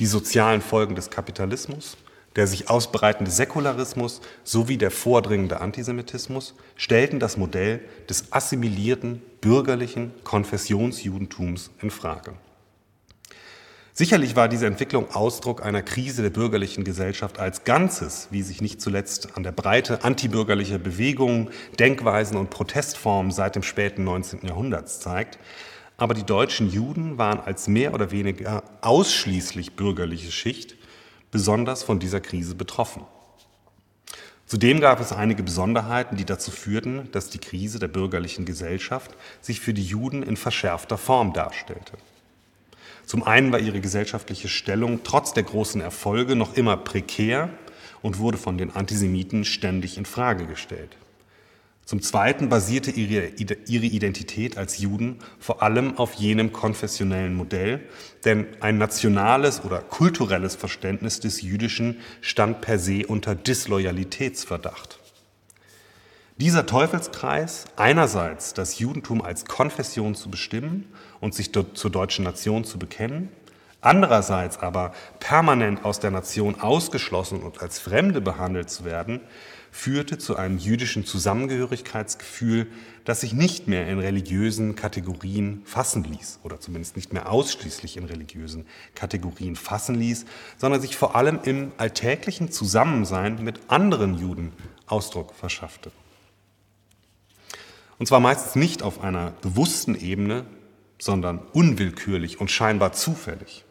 die 0.00 0.06
sozialen 0.06 0.60
Folgen 0.60 0.96
des 0.96 1.10
Kapitalismus, 1.10 1.96
der 2.36 2.46
sich 2.46 2.68
ausbreitende 2.68 3.30
Säkularismus 3.30 4.20
sowie 4.42 4.76
der 4.76 4.90
vordringende 4.90 5.60
Antisemitismus 5.60 6.54
stellten 6.76 7.20
das 7.20 7.36
Modell 7.36 7.80
des 8.08 8.32
assimilierten 8.32 9.22
bürgerlichen 9.40 10.12
Konfessionsjudentums 10.24 11.70
in 11.80 11.90
Frage. 11.90 12.34
Sicherlich 13.96 14.34
war 14.34 14.48
diese 14.48 14.66
Entwicklung 14.66 15.14
Ausdruck 15.14 15.64
einer 15.64 15.80
Krise 15.80 16.22
der 16.22 16.30
bürgerlichen 16.30 16.82
Gesellschaft 16.82 17.38
als 17.38 17.62
Ganzes, 17.62 18.26
wie 18.32 18.42
sich 18.42 18.60
nicht 18.60 18.80
zuletzt 18.80 19.36
an 19.36 19.44
der 19.44 19.52
Breite 19.52 20.02
antibürgerlicher 20.02 20.78
Bewegungen, 20.78 21.50
Denkweisen 21.78 22.36
und 22.36 22.50
Protestformen 22.50 23.30
seit 23.30 23.54
dem 23.54 23.62
späten 23.62 24.02
19. 24.02 24.40
Jahrhunderts 24.48 24.98
zeigt. 24.98 25.38
Aber 25.96 26.14
die 26.14 26.24
deutschen 26.24 26.68
Juden 26.68 27.18
waren 27.18 27.38
als 27.38 27.68
mehr 27.68 27.94
oder 27.94 28.10
weniger 28.10 28.64
ausschließlich 28.80 29.76
bürgerliche 29.76 30.32
Schicht 30.32 30.74
besonders 31.34 31.82
von 31.82 31.98
dieser 31.98 32.20
Krise 32.20 32.54
betroffen. 32.54 33.02
Zudem 34.46 34.80
gab 34.80 35.00
es 35.00 35.10
einige 35.10 35.42
Besonderheiten, 35.42 36.16
die 36.16 36.24
dazu 36.24 36.52
führten, 36.52 37.10
dass 37.10 37.28
die 37.28 37.38
Krise 37.38 37.80
der 37.80 37.88
bürgerlichen 37.88 38.44
Gesellschaft 38.44 39.10
sich 39.40 39.58
für 39.58 39.74
die 39.74 39.82
Juden 39.82 40.22
in 40.22 40.36
verschärfter 40.36 40.96
Form 40.96 41.32
darstellte. 41.32 41.94
Zum 43.04 43.24
einen 43.24 43.50
war 43.50 43.58
ihre 43.58 43.80
gesellschaftliche 43.80 44.46
Stellung 44.46 45.00
trotz 45.02 45.34
der 45.34 45.42
großen 45.42 45.80
Erfolge 45.80 46.36
noch 46.36 46.54
immer 46.54 46.76
prekär 46.76 47.50
und 48.00 48.20
wurde 48.20 48.38
von 48.38 48.56
den 48.56 48.70
Antisemiten 48.70 49.44
ständig 49.44 49.98
in 49.98 50.06
Frage 50.06 50.46
gestellt. 50.46 50.96
Zum 51.84 52.00
Zweiten 52.00 52.48
basierte 52.48 52.90
ihre, 52.90 53.26
ihre 53.66 53.84
Identität 53.84 54.56
als 54.56 54.78
Juden 54.78 55.18
vor 55.38 55.62
allem 55.62 55.98
auf 55.98 56.14
jenem 56.14 56.50
konfessionellen 56.50 57.34
Modell, 57.34 57.80
denn 58.24 58.46
ein 58.60 58.78
nationales 58.78 59.64
oder 59.64 59.80
kulturelles 59.80 60.54
Verständnis 60.54 61.20
des 61.20 61.42
Jüdischen 61.42 61.98
stand 62.22 62.62
per 62.62 62.78
se 62.78 63.06
unter 63.06 63.34
Disloyalitätsverdacht. 63.34 64.98
Dieser 66.38 66.66
Teufelskreis, 66.66 67.66
einerseits 67.76 68.54
das 68.54 68.78
Judentum 68.78 69.20
als 69.20 69.44
Konfession 69.44 70.14
zu 70.14 70.30
bestimmen 70.30 70.86
und 71.20 71.34
sich 71.34 71.52
zur 71.52 71.90
deutschen 71.90 72.24
Nation 72.24 72.64
zu 72.64 72.78
bekennen, 72.78 73.28
andererseits 73.82 74.58
aber 74.58 74.94
permanent 75.20 75.84
aus 75.84 76.00
der 76.00 76.10
Nation 76.10 76.60
ausgeschlossen 76.60 77.42
und 77.42 77.60
als 77.60 77.78
Fremde 77.78 78.20
behandelt 78.20 78.70
zu 78.70 78.84
werden, 78.84 79.20
führte 79.74 80.18
zu 80.18 80.36
einem 80.36 80.56
jüdischen 80.56 81.04
Zusammengehörigkeitsgefühl, 81.04 82.68
das 83.04 83.22
sich 83.22 83.32
nicht 83.32 83.66
mehr 83.66 83.88
in 83.88 83.98
religiösen 83.98 84.76
Kategorien 84.76 85.62
fassen 85.64 86.04
ließ, 86.04 86.38
oder 86.44 86.60
zumindest 86.60 86.94
nicht 86.94 87.12
mehr 87.12 87.28
ausschließlich 87.28 87.96
in 87.96 88.04
religiösen 88.04 88.66
Kategorien 88.94 89.56
fassen 89.56 89.96
ließ, 89.96 90.26
sondern 90.58 90.80
sich 90.80 90.96
vor 90.96 91.16
allem 91.16 91.40
im 91.42 91.72
alltäglichen 91.76 92.52
Zusammensein 92.52 93.42
mit 93.42 93.62
anderen 93.66 94.16
Juden 94.16 94.52
Ausdruck 94.86 95.34
verschaffte. 95.34 95.90
Und 97.98 98.06
zwar 98.06 98.20
meistens 98.20 98.54
nicht 98.54 98.84
auf 98.84 99.02
einer 99.02 99.32
bewussten 99.42 99.96
Ebene, 99.96 100.46
sondern 101.00 101.40
unwillkürlich 101.52 102.40
und 102.40 102.48
scheinbar 102.48 102.92
zufällig. 102.92 103.64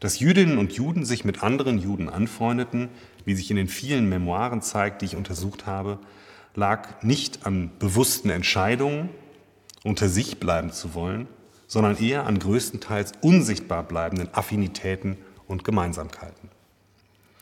Dass 0.00 0.20
Jüdinnen 0.20 0.56
und 0.56 0.72
Juden 0.72 1.04
sich 1.04 1.26
mit 1.26 1.42
anderen 1.42 1.78
Juden 1.78 2.08
anfreundeten, 2.08 2.88
wie 3.24 3.34
sich 3.34 3.50
in 3.50 3.56
den 3.56 3.68
vielen 3.68 4.08
Memoiren 4.08 4.62
zeigt, 4.62 5.02
die 5.02 5.06
ich 5.06 5.16
untersucht 5.16 5.66
habe, 5.66 5.98
lag 6.54 7.02
nicht 7.02 7.46
an 7.46 7.70
bewussten 7.78 8.30
Entscheidungen, 8.30 9.10
unter 9.84 10.08
sich 10.08 10.40
bleiben 10.40 10.72
zu 10.72 10.94
wollen, 10.94 11.28
sondern 11.66 11.96
eher 11.98 12.26
an 12.26 12.38
größtenteils 12.38 13.12
unsichtbar 13.20 13.82
bleibenden 13.84 14.28
Affinitäten 14.32 15.18
und 15.46 15.64
Gemeinsamkeiten. 15.64 16.50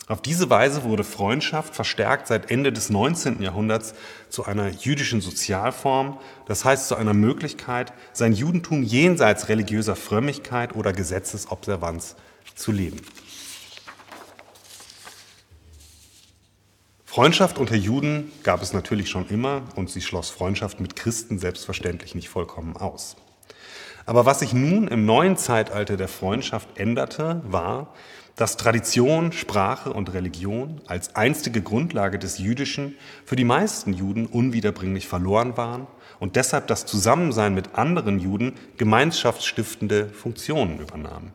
Auf 0.08 0.22
diese 0.22 0.48
Weise 0.50 0.84
wurde 0.84 1.02
Freundschaft 1.02 1.74
verstärkt 1.74 2.28
seit 2.28 2.52
Ende 2.52 2.72
des 2.72 2.90
19. 2.90 3.42
Jahrhunderts 3.42 3.94
zu 4.28 4.44
einer 4.44 4.68
jüdischen 4.68 5.20
Sozialform, 5.20 6.18
das 6.46 6.64
heißt 6.64 6.86
zu 6.86 6.94
einer 6.94 7.14
Möglichkeit, 7.14 7.92
sein 8.12 8.32
Judentum 8.32 8.84
jenseits 8.84 9.48
religiöser 9.48 9.96
Frömmigkeit 9.96 10.76
oder 10.76 10.92
Gesetzesobservanz 10.92 12.14
zu 12.54 12.70
leben. 12.70 13.00
Freundschaft 17.16 17.56
unter 17.56 17.76
Juden 17.76 18.30
gab 18.42 18.60
es 18.60 18.74
natürlich 18.74 19.08
schon 19.08 19.26
immer 19.30 19.62
und 19.74 19.88
sie 19.88 20.02
schloss 20.02 20.28
Freundschaft 20.28 20.80
mit 20.80 20.96
Christen 20.96 21.38
selbstverständlich 21.38 22.14
nicht 22.14 22.28
vollkommen 22.28 22.76
aus. 22.76 23.16
Aber 24.04 24.26
was 24.26 24.40
sich 24.40 24.52
nun 24.52 24.86
im 24.86 25.06
neuen 25.06 25.38
Zeitalter 25.38 25.96
der 25.96 26.08
Freundschaft 26.08 26.78
änderte, 26.78 27.40
war, 27.46 27.94
dass 28.34 28.58
Tradition, 28.58 29.32
Sprache 29.32 29.94
und 29.94 30.12
Religion 30.12 30.82
als 30.88 31.16
einstige 31.16 31.62
Grundlage 31.62 32.18
des 32.18 32.36
Jüdischen 32.36 32.96
für 33.24 33.34
die 33.34 33.44
meisten 33.44 33.94
Juden 33.94 34.26
unwiederbringlich 34.26 35.08
verloren 35.08 35.56
waren 35.56 35.86
und 36.20 36.36
deshalb 36.36 36.66
das 36.66 36.84
Zusammensein 36.84 37.54
mit 37.54 37.76
anderen 37.76 38.18
Juden 38.18 38.52
gemeinschaftsstiftende 38.76 40.10
Funktionen 40.10 40.80
übernahmen. 40.80 41.32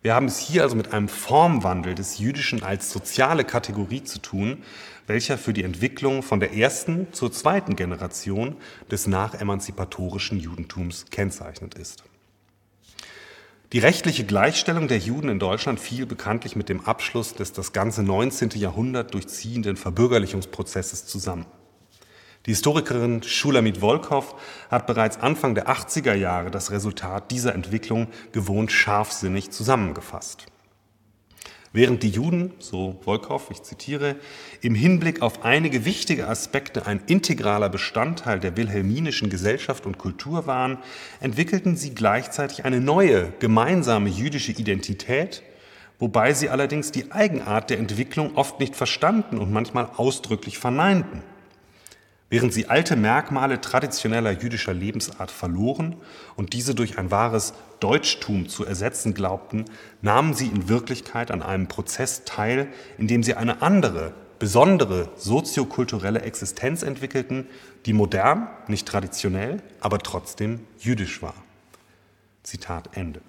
Wir 0.00 0.14
haben 0.14 0.26
es 0.26 0.38
hier 0.38 0.62
also 0.62 0.76
mit 0.76 0.92
einem 0.92 1.08
Formwandel 1.08 1.94
des 1.96 2.18
Jüdischen 2.18 2.62
als 2.62 2.92
soziale 2.92 3.44
Kategorie 3.44 4.04
zu 4.04 4.20
tun, 4.20 4.62
welcher 5.08 5.36
für 5.38 5.52
die 5.52 5.64
Entwicklung 5.64 6.22
von 6.22 6.38
der 6.38 6.54
ersten 6.54 7.12
zur 7.12 7.32
zweiten 7.32 7.74
Generation 7.74 8.56
des 8.90 9.08
nachemanzipatorischen 9.08 10.38
Judentums 10.38 11.06
kennzeichnend 11.10 11.74
ist. 11.74 12.04
Die 13.72 13.80
rechtliche 13.80 14.24
Gleichstellung 14.24 14.86
der 14.88 14.98
Juden 14.98 15.28
in 15.28 15.38
Deutschland 15.38 15.80
fiel 15.80 16.06
bekanntlich 16.06 16.56
mit 16.56 16.68
dem 16.68 16.86
Abschluss 16.86 17.34
des 17.34 17.52
das 17.52 17.72
ganze 17.72 18.02
19. 18.02 18.50
Jahrhundert 18.54 19.12
durchziehenden 19.12 19.76
Verbürgerlichungsprozesses 19.76 21.06
zusammen. 21.06 21.44
Die 22.48 22.54
Historikerin 22.54 23.22
Schulamit 23.22 23.82
Wolkow 23.82 24.34
hat 24.70 24.86
bereits 24.86 25.18
Anfang 25.18 25.54
der 25.54 25.68
80er 25.68 26.14
Jahre 26.14 26.50
das 26.50 26.70
Resultat 26.70 27.30
dieser 27.30 27.54
Entwicklung 27.54 28.06
gewohnt 28.32 28.72
scharfsinnig 28.72 29.50
zusammengefasst. 29.50 30.46
Während 31.74 32.02
die 32.02 32.08
Juden, 32.08 32.54
so 32.58 32.98
Wolkow, 33.04 33.50
ich 33.50 33.62
zitiere, 33.64 34.16
im 34.62 34.74
Hinblick 34.74 35.20
auf 35.20 35.44
einige 35.44 35.84
wichtige 35.84 36.26
Aspekte 36.26 36.86
ein 36.86 37.02
integraler 37.06 37.68
Bestandteil 37.68 38.40
der 38.40 38.56
wilhelminischen 38.56 39.28
Gesellschaft 39.28 39.84
und 39.84 39.98
Kultur 39.98 40.46
waren, 40.46 40.78
entwickelten 41.20 41.76
sie 41.76 41.94
gleichzeitig 41.94 42.64
eine 42.64 42.80
neue, 42.80 43.30
gemeinsame 43.40 44.08
jüdische 44.08 44.52
Identität, 44.52 45.42
wobei 45.98 46.32
sie 46.32 46.48
allerdings 46.48 46.92
die 46.92 47.12
Eigenart 47.12 47.68
der 47.68 47.78
Entwicklung 47.78 48.36
oft 48.36 48.58
nicht 48.58 48.74
verstanden 48.74 49.36
und 49.36 49.52
manchmal 49.52 49.90
ausdrücklich 49.98 50.56
verneinten. 50.56 51.22
Während 52.30 52.52
sie 52.52 52.66
alte 52.66 52.94
Merkmale 52.94 53.60
traditioneller 53.60 54.32
jüdischer 54.32 54.74
Lebensart 54.74 55.30
verloren 55.30 55.96
und 56.36 56.52
diese 56.52 56.74
durch 56.74 56.98
ein 56.98 57.10
wahres 57.10 57.54
Deutschtum 57.80 58.48
zu 58.48 58.66
ersetzen 58.66 59.14
glaubten, 59.14 59.64
nahmen 60.02 60.34
sie 60.34 60.46
in 60.46 60.68
Wirklichkeit 60.68 61.30
an 61.30 61.42
einem 61.42 61.68
Prozess 61.68 62.24
teil, 62.24 62.68
in 62.98 63.08
dem 63.08 63.22
sie 63.22 63.34
eine 63.34 63.62
andere, 63.62 64.12
besondere 64.38 65.08
soziokulturelle 65.16 66.20
Existenz 66.20 66.82
entwickelten, 66.82 67.46
die 67.86 67.94
modern, 67.94 68.48
nicht 68.66 68.86
traditionell, 68.86 69.62
aber 69.80 69.98
trotzdem 69.98 70.60
jüdisch 70.78 71.22
war. 71.22 71.34
Zitat 72.42 72.90
Ende. 72.92 73.20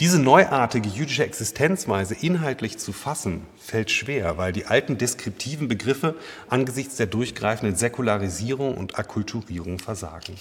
Diese 0.00 0.18
neuartige 0.18 0.88
jüdische 0.88 1.24
Existenzweise 1.24 2.14
inhaltlich 2.14 2.78
zu 2.78 2.94
fassen, 2.94 3.42
fällt 3.58 3.90
schwer, 3.90 4.38
weil 4.38 4.50
die 4.50 4.64
alten 4.64 4.96
deskriptiven 4.96 5.68
Begriffe 5.68 6.14
angesichts 6.48 6.96
der 6.96 7.04
durchgreifenden 7.04 7.76
Säkularisierung 7.76 8.78
und 8.78 8.98
Akkulturierung 8.98 9.78
versagen. 9.78 10.36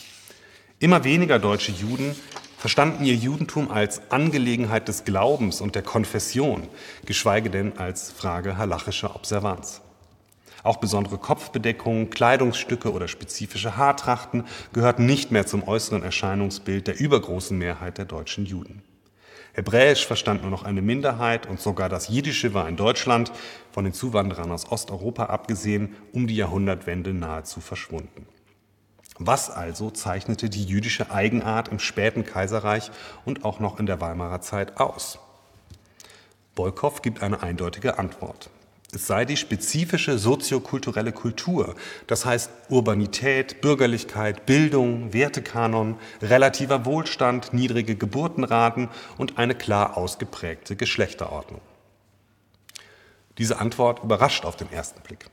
Immer 0.79 1.03
weniger 1.03 1.39
deutsche 1.39 1.73
Juden 1.73 2.15
verstanden 2.57 3.03
ihr 3.03 3.15
Judentum 3.15 3.69
als 3.69 4.01
Angelegenheit 4.11 4.87
des 4.87 5.03
Glaubens 5.03 5.59
und 5.59 5.75
der 5.75 5.83
Konfession, 5.83 6.65
geschweige 7.05 7.49
denn 7.49 7.77
als 7.77 8.13
Frage 8.13 8.57
halachischer 8.57 9.13
Observanz. 9.13 9.81
Auch 10.63 10.77
besondere 10.77 11.17
Kopfbedeckungen, 11.17 12.09
Kleidungsstücke 12.09 12.93
oder 12.93 13.09
spezifische 13.09 13.75
Haartrachten 13.75 14.45
gehörten 14.71 15.05
nicht 15.05 15.31
mehr 15.31 15.45
zum 15.45 15.67
äußeren 15.67 16.01
Erscheinungsbild 16.01 16.87
der 16.87 16.97
übergroßen 16.97 17.57
Mehrheit 17.57 17.97
der 17.97 18.05
deutschen 18.05 18.45
Juden. 18.45 18.83
Hebräisch 19.59 20.07
verstand 20.07 20.43
nur 20.43 20.51
noch 20.51 20.63
eine 20.63 20.81
Minderheit 20.81 21.45
und 21.45 21.59
sogar 21.59 21.89
das 21.89 22.07
Jiddische 22.07 22.53
war 22.53 22.69
in 22.69 22.77
Deutschland, 22.77 23.29
von 23.73 23.83
den 23.83 23.91
Zuwanderern 23.91 24.53
aus 24.53 24.71
Osteuropa 24.71 25.25
abgesehen, 25.25 25.97
um 26.13 26.27
die 26.27 26.37
Jahrhundertwende 26.37 27.13
nahezu 27.13 27.59
verschwunden. 27.59 28.25
Was 29.17 29.49
also 29.49 29.89
zeichnete 29.89 30.49
die 30.49 30.63
jüdische 30.63 31.11
Eigenart 31.11 31.67
im 31.67 31.79
späten 31.79 32.23
Kaiserreich 32.23 32.89
und 33.25 33.43
auch 33.43 33.59
noch 33.59 33.81
in 33.81 33.85
der 33.85 33.99
Weimarer 33.99 34.39
Zeit 34.39 34.79
aus? 34.79 35.19
Bolkow 36.55 37.01
gibt 37.01 37.21
eine 37.21 37.43
eindeutige 37.43 37.99
Antwort. 37.99 38.49
Es 38.91 39.05
sei 39.05 39.23
die 39.25 39.37
spezifische 39.37 40.17
soziokulturelle 40.17 41.11
Kultur, 41.11 41.75
das 42.07 42.25
heißt 42.25 42.49
Urbanität, 42.69 43.61
Bürgerlichkeit, 43.61 44.47
Bildung, 44.47 45.13
Wertekanon, 45.13 45.97
relativer 46.23 46.85
Wohlstand, 46.85 47.53
niedrige 47.53 47.95
Geburtenraten 47.95 48.89
und 49.17 49.37
eine 49.37 49.53
klar 49.53 49.95
ausgeprägte 49.95 50.75
Geschlechterordnung. 50.75 51.61
Diese 53.37 53.59
Antwort 53.59 54.03
überrascht 54.03 54.43
auf 54.43 54.55
den 54.55 54.71
ersten 54.71 55.01
Blick. 55.01 55.27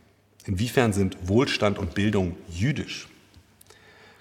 Inwiefern 0.44 0.92
sind 0.92 1.16
Wohlstand 1.22 1.78
und 1.78 1.94
Bildung 1.94 2.36
jüdisch? 2.48 3.08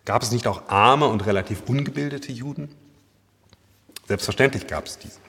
Gab 0.06 0.24
es 0.24 0.32
nicht 0.32 0.48
auch 0.48 0.70
arme 0.70 1.08
und 1.08 1.26
relativ 1.26 1.64
ungebildete 1.68 2.32
Juden? 2.32 2.70
Selbstverständlich 4.08 4.66
gab 4.66 4.86
es 4.86 4.98
diese. 4.98 5.25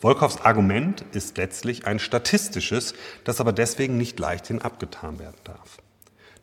Wolkows 0.00 0.40
Argument 0.42 1.04
ist 1.12 1.38
letztlich 1.38 1.86
ein 1.86 1.98
statistisches, 1.98 2.94
das 3.24 3.40
aber 3.40 3.52
deswegen 3.52 3.96
nicht 3.96 4.18
leichthin 4.20 4.62
abgetan 4.62 5.18
werden 5.18 5.40
darf. 5.42 5.78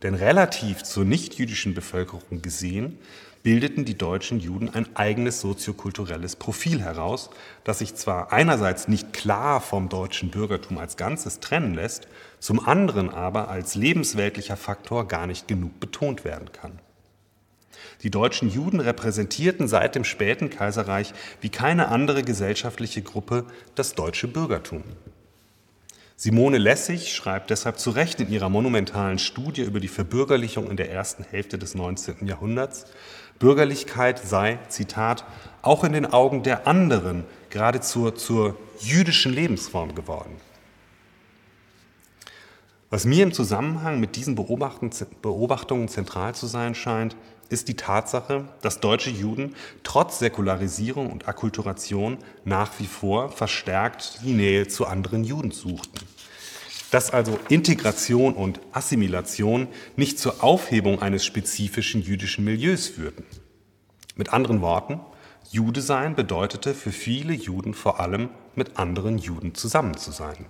Denn 0.04 0.14
relativ 0.14 0.84
zur 0.84 1.06
nichtjüdischen 1.06 1.74
Bevölkerung 1.74 2.42
gesehen, 2.42 3.00
bildeten 3.44 3.86
die 3.86 3.98
deutschen 3.98 4.40
Juden 4.40 4.74
ein 4.74 4.96
eigenes 4.96 5.40
soziokulturelles 5.40 6.36
Profil 6.36 6.82
heraus, 6.82 7.30
das 7.64 7.80
sich 7.80 7.96
zwar 7.96 8.34
einerseits 8.34 8.88
nicht 8.88 9.14
klar 9.14 9.62
vom 9.62 9.88
deutschen 9.88 10.32
Bürgertum 10.32 10.78
als 10.80 10.98
Ganzes 10.98 11.40
trennen 11.40 11.76
lässt, 11.76 12.08
zum 12.40 12.60
anderen 12.60 13.10
aber 13.10 13.48
als 13.50 13.76
lebensweltlicher 13.76 14.58
Faktor 14.58 15.08
gar 15.08 15.28
nicht 15.28 15.48
genug 15.48 15.80
betont 15.80 16.26
werden 16.26 16.52
kann. 16.52 16.80
Die 18.06 18.12
deutschen 18.12 18.52
Juden 18.52 18.82
repräsentierten 18.82 19.68
seit 19.68 19.96
dem 19.96 20.04
späten 20.04 20.52
Kaiserreich 20.52 21.12
wie 21.42 21.50
keine 21.50 21.88
andere 21.88 22.22
gesellschaftliche 22.22 23.02
Gruppe 23.02 23.46
das 23.74 23.96
deutsche 23.96 24.28
Bürgertum. 24.28 24.84
Simone 26.16 26.60
Lessig 26.60 27.16
schreibt 27.16 27.50
deshalb 27.50 27.80
zu 27.80 27.90
Recht 27.90 28.22
in 28.22 28.30
ihrer 28.30 28.48
monumentalen 28.48 29.18
Studie 29.18 29.64
über 29.64 29.80
die 29.80 29.88
Verbürgerlichung 29.88 30.70
in 30.70 30.78
der 30.78 30.92
ersten 30.92 31.24
Hälfte 31.24 31.58
des 31.58 31.74
19. 31.74 32.28
Jahrhunderts, 32.28 32.86
Bürgerlichkeit 33.40 34.20
sei, 34.20 34.60
Zitat, 34.70 35.26
auch 35.64 35.84
in 35.84 35.94
den 35.94 36.06
Augen 36.06 36.44
der 36.44 36.68
anderen 36.68 37.24
geradezu 37.50 38.12
zur 38.12 38.56
jüdischen 38.82 39.34
Lebensform 39.34 39.96
geworden. 39.96 40.36
Was 42.92 43.04
mir 43.04 43.24
im 43.24 43.34
Zusammenhang 43.34 44.00
mit 44.00 44.16
diesen 44.16 44.36
Beobachtungen 44.36 45.88
zentral 45.88 46.36
zu 46.36 46.46
sein 46.46 46.76
scheint, 46.76 47.16
ist 47.50 47.68
die 47.68 47.76
Tatsache, 47.76 48.46
dass 48.62 48.80
deutsche 48.80 49.10
Juden 49.10 49.56
trotz 49.84 50.20
Säkularisierung 50.20 51.12
und 51.12 51.28
Akkulturation 51.28 52.18
nach 52.44 52.72
wie 52.80 52.86
vor 52.86 53.30
verstärkt 53.30 54.20
die 54.24 54.34
Nähe 54.34 54.68
zu 54.68 54.86
anderen 54.86 55.24
Juden 55.24 55.52
suchten. 55.52 56.06
Dass 56.92 57.12
also 57.12 57.40
Integration 57.50 58.34
und 58.34 58.60
Assimilation 58.72 59.68
nicht 59.96 60.20
zur 60.20 60.44
Aufhebung 60.44 61.02
eines 61.02 61.26
spezifischen 61.26 62.02
jüdischen 62.02 62.46
Milieus 62.46 62.88
führten. 62.88 63.26
Mit 64.16 64.34
anderen 64.34 64.62
Worten, 64.62 65.00
Jude 65.52 65.82
sein 65.82 66.16
bedeutete 66.16 66.74
für 66.74 66.92
viele 66.92 67.34
Juden 67.34 67.74
vor 67.74 68.00
allem 68.00 68.30
mit 68.56 68.78
anderen 68.78 69.18
Juden 69.18 69.56
zusammen 69.56 69.98
zu 69.98 70.12
sein. 70.12 70.46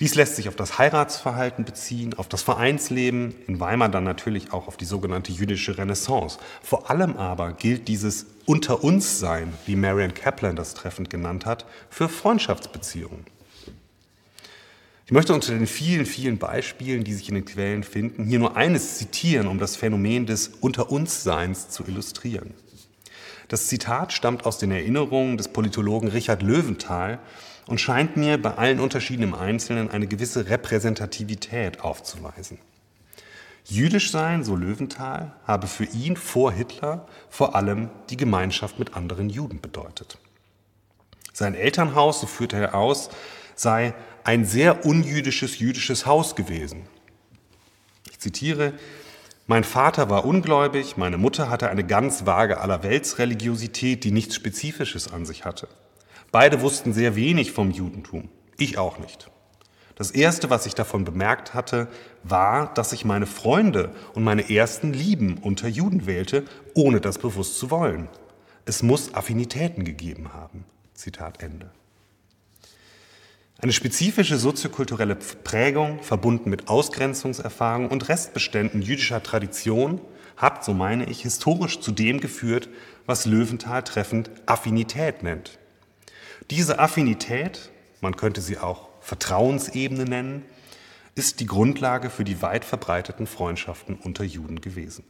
Dies 0.00 0.14
lässt 0.14 0.36
sich 0.36 0.48
auf 0.48 0.56
das 0.56 0.78
Heiratsverhalten 0.78 1.66
beziehen, 1.66 2.14
auf 2.14 2.26
das 2.26 2.40
Vereinsleben, 2.40 3.34
in 3.46 3.60
Weimar 3.60 3.90
dann 3.90 4.04
natürlich 4.04 4.50
auch 4.50 4.66
auf 4.66 4.78
die 4.78 4.86
sogenannte 4.86 5.30
jüdische 5.30 5.76
Renaissance. 5.76 6.38
Vor 6.62 6.90
allem 6.90 7.18
aber 7.18 7.52
gilt 7.52 7.86
dieses 7.86 8.24
Unter 8.46 8.82
uns 8.82 9.20
Sein, 9.20 9.52
wie 9.66 9.76
Marian 9.76 10.14
Kaplan 10.14 10.56
das 10.56 10.72
treffend 10.72 11.10
genannt 11.10 11.44
hat, 11.44 11.66
für 11.90 12.08
Freundschaftsbeziehungen. 12.08 13.26
Ich 15.04 15.12
möchte 15.12 15.34
unter 15.34 15.52
den 15.52 15.66
vielen, 15.66 16.06
vielen 16.06 16.38
Beispielen, 16.38 17.04
die 17.04 17.12
sich 17.12 17.28
in 17.28 17.34
den 17.34 17.44
Quellen 17.44 17.82
finden, 17.82 18.24
hier 18.24 18.38
nur 18.38 18.56
eines 18.56 18.96
zitieren, 18.96 19.48
um 19.48 19.58
das 19.58 19.76
Phänomen 19.76 20.24
des 20.24 20.48
Unter 20.60 20.90
uns 20.90 21.24
Seins 21.24 21.68
zu 21.68 21.84
illustrieren. 21.86 22.54
Das 23.48 23.66
Zitat 23.66 24.12
stammt 24.12 24.46
aus 24.46 24.58
den 24.58 24.70
Erinnerungen 24.70 25.36
des 25.36 25.48
Politologen 25.48 26.08
Richard 26.08 26.42
Löwenthal, 26.42 27.18
und 27.70 27.80
scheint 27.80 28.16
mir 28.16 28.36
bei 28.36 28.54
allen 28.54 28.80
Unterschieden 28.80 29.22
im 29.22 29.34
Einzelnen 29.34 29.92
eine 29.92 30.08
gewisse 30.08 30.50
Repräsentativität 30.50 31.82
aufzuweisen. 31.82 32.58
Jüdisch 33.64 34.10
sein, 34.10 34.42
so 34.42 34.56
Löwenthal, 34.56 35.32
habe 35.46 35.68
für 35.68 35.84
ihn 35.84 36.16
vor 36.16 36.50
Hitler 36.50 37.06
vor 37.28 37.54
allem 37.54 37.88
die 38.10 38.16
Gemeinschaft 38.16 38.80
mit 38.80 38.96
anderen 38.96 39.30
Juden 39.30 39.60
bedeutet. 39.60 40.18
Sein 41.32 41.54
Elternhaus, 41.54 42.20
so 42.20 42.26
führte 42.26 42.56
er 42.56 42.74
aus, 42.74 43.08
sei 43.54 43.94
ein 44.24 44.44
sehr 44.44 44.84
unjüdisches 44.84 45.60
jüdisches 45.60 46.06
Haus 46.06 46.34
gewesen. 46.34 46.86
Ich 48.10 48.18
zitiere, 48.18 48.72
mein 49.46 49.62
Vater 49.62 50.10
war 50.10 50.24
ungläubig, 50.24 50.96
meine 50.96 51.18
Mutter 51.18 51.48
hatte 51.48 51.70
eine 51.70 51.84
ganz 51.84 52.26
vage 52.26 52.60
Allerweltsreligiosität, 52.60 54.02
die 54.02 54.10
nichts 54.10 54.34
Spezifisches 54.34 55.12
an 55.12 55.24
sich 55.24 55.44
hatte. 55.44 55.68
Beide 56.32 56.60
wussten 56.60 56.92
sehr 56.92 57.16
wenig 57.16 57.52
vom 57.52 57.70
Judentum, 57.70 58.28
ich 58.56 58.78
auch 58.78 58.98
nicht. 58.98 59.30
Das 59.96 60.12
Erste, 60.12 60.48
was 60.48 60.64
ich 60.64 60.74
davon 60.74 61.04
bemerkt 61.04 61.52
hatte, 61.52 61.88
war, 62.22 62.72
dass 62.72 62.92
ich 62.92 63.04
meine 63.04 63.26
Freunde 63.26 63.94
und 64.14 64.24
meine 64.24 64.48
ersten 64.48 64.92
Lieben 64.92 65.38
unter 65.38 65.68
Juden 65.68 66.06
wählte, 66.06 66.44
ohne 66.74 67.00
das 67.00 67.18
bewusst 67.18 67.58
zu 67.58 67.70
wollen. 67.70 68.08
Es 68.64 68.82
muss 68.82 69.12
Affinitäten 69.12 69.84
gegeben 69.84 70.32
haben. 70.32 70.64
Zitat 70.94 71.42
Ende. 71.42 71.70
Eine 73.58 73.72
spezifische 73.72 74.38
soziokulturelle 74.38 75.16
Prägung, 75.16 76.02
verbunden 76.02 76.48
mit 76.48 76.68
Ausgrenzungserfahrung 76.68 77.88
und 77.88 78.08
Restbeständen 78.08 78.80
jüdischer 78.80 79.22
Tradition, 79.22 80.00
hat, 80.38 80.64
so 80.64 80.72
meine 80.72 81.10
ich, 81.10 81.20
historisch 81.20 81.80
zu 81.80 81.90
dem 81.90 82.20
geführt, 82.20 82.70
was 83.04 83.26
Löwenthal 83.26 83.82
treffend 83.82 84.30
Affinität 84.46 85.22
nennt. 85.22 85.58
Diese 86.48 86.78
Affinität, 86.78 87.70
man 88.00 88.16
könnte 88.16 88.40
sie 88.40 88.58
auch 88.58 88.88
Vertrauensebene 89.00 90.04
nennen, 90.04 90.44
ist 91.14 91.40
die 91.40 91.46
Grundlage 91.46 92.08
für 92.08 92.24
die 92.24 92.40
weit 92.40 92.64
verbreiteten 92.64 93.26
Freundschaften 93.26 93.96
unter 93.96 94.24
Juden 94.24 94.60
gewesen. 94.60 95.04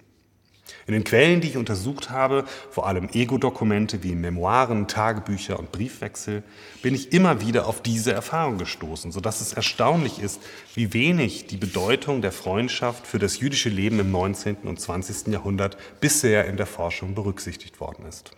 In 0.86 0.94
den 0.94 1.04
Quellen, 1.04 1.40
die 1.40 1.48
ich 1.48 1.56
untersucht 1.56 2.10
habe, 2.10 2.44
vor 2.70 2.86
allem 2.86 3.08
Ego-Dokumente 3.12 4.02
wie 4.02 4.14
Memoiren, 4.14 4.86
Tagebücher 4.86 5.58
und 5.58 5.72
Briefwechsel, 5.72 6.42
bin 6.82 6.94
ich 6.94 7.12
immer 7.12 7.40
wieder 7.40 7.66
auf 7.66 7.82
diese 7.82 8.12
Erfahrung 8.12 8.58
gestoßen, 8.58 9.12
sodass 9.12 9.40
es 9.40 9.52
erstaunlich 9.52 10.20
ist, 10.20 10.40
wie 10.74 10.92
wenig 10.92 11.46
die 11.46 11.56
Bedeutung 11.56 12.22
der 12.22 12.32
Freundschaft 12.32 13.06
für 13.06 13.18
das 13.18 13.40
jüdische 13.40 13.68
Leben 13.68 13.98
im 13.98 14.10
19. 14.10 14.58
und 14.64 14.80
20. 14.80 15.28
Jahrhundert 15.28 15.76
bisher 16.00 16.46
in 16.46 16.56
der 16.56 16.66
Forschung 16.66 17.14
berücksichtigt 17.14 17.80
worden 17.80 18.06
ist. 18.06 18.32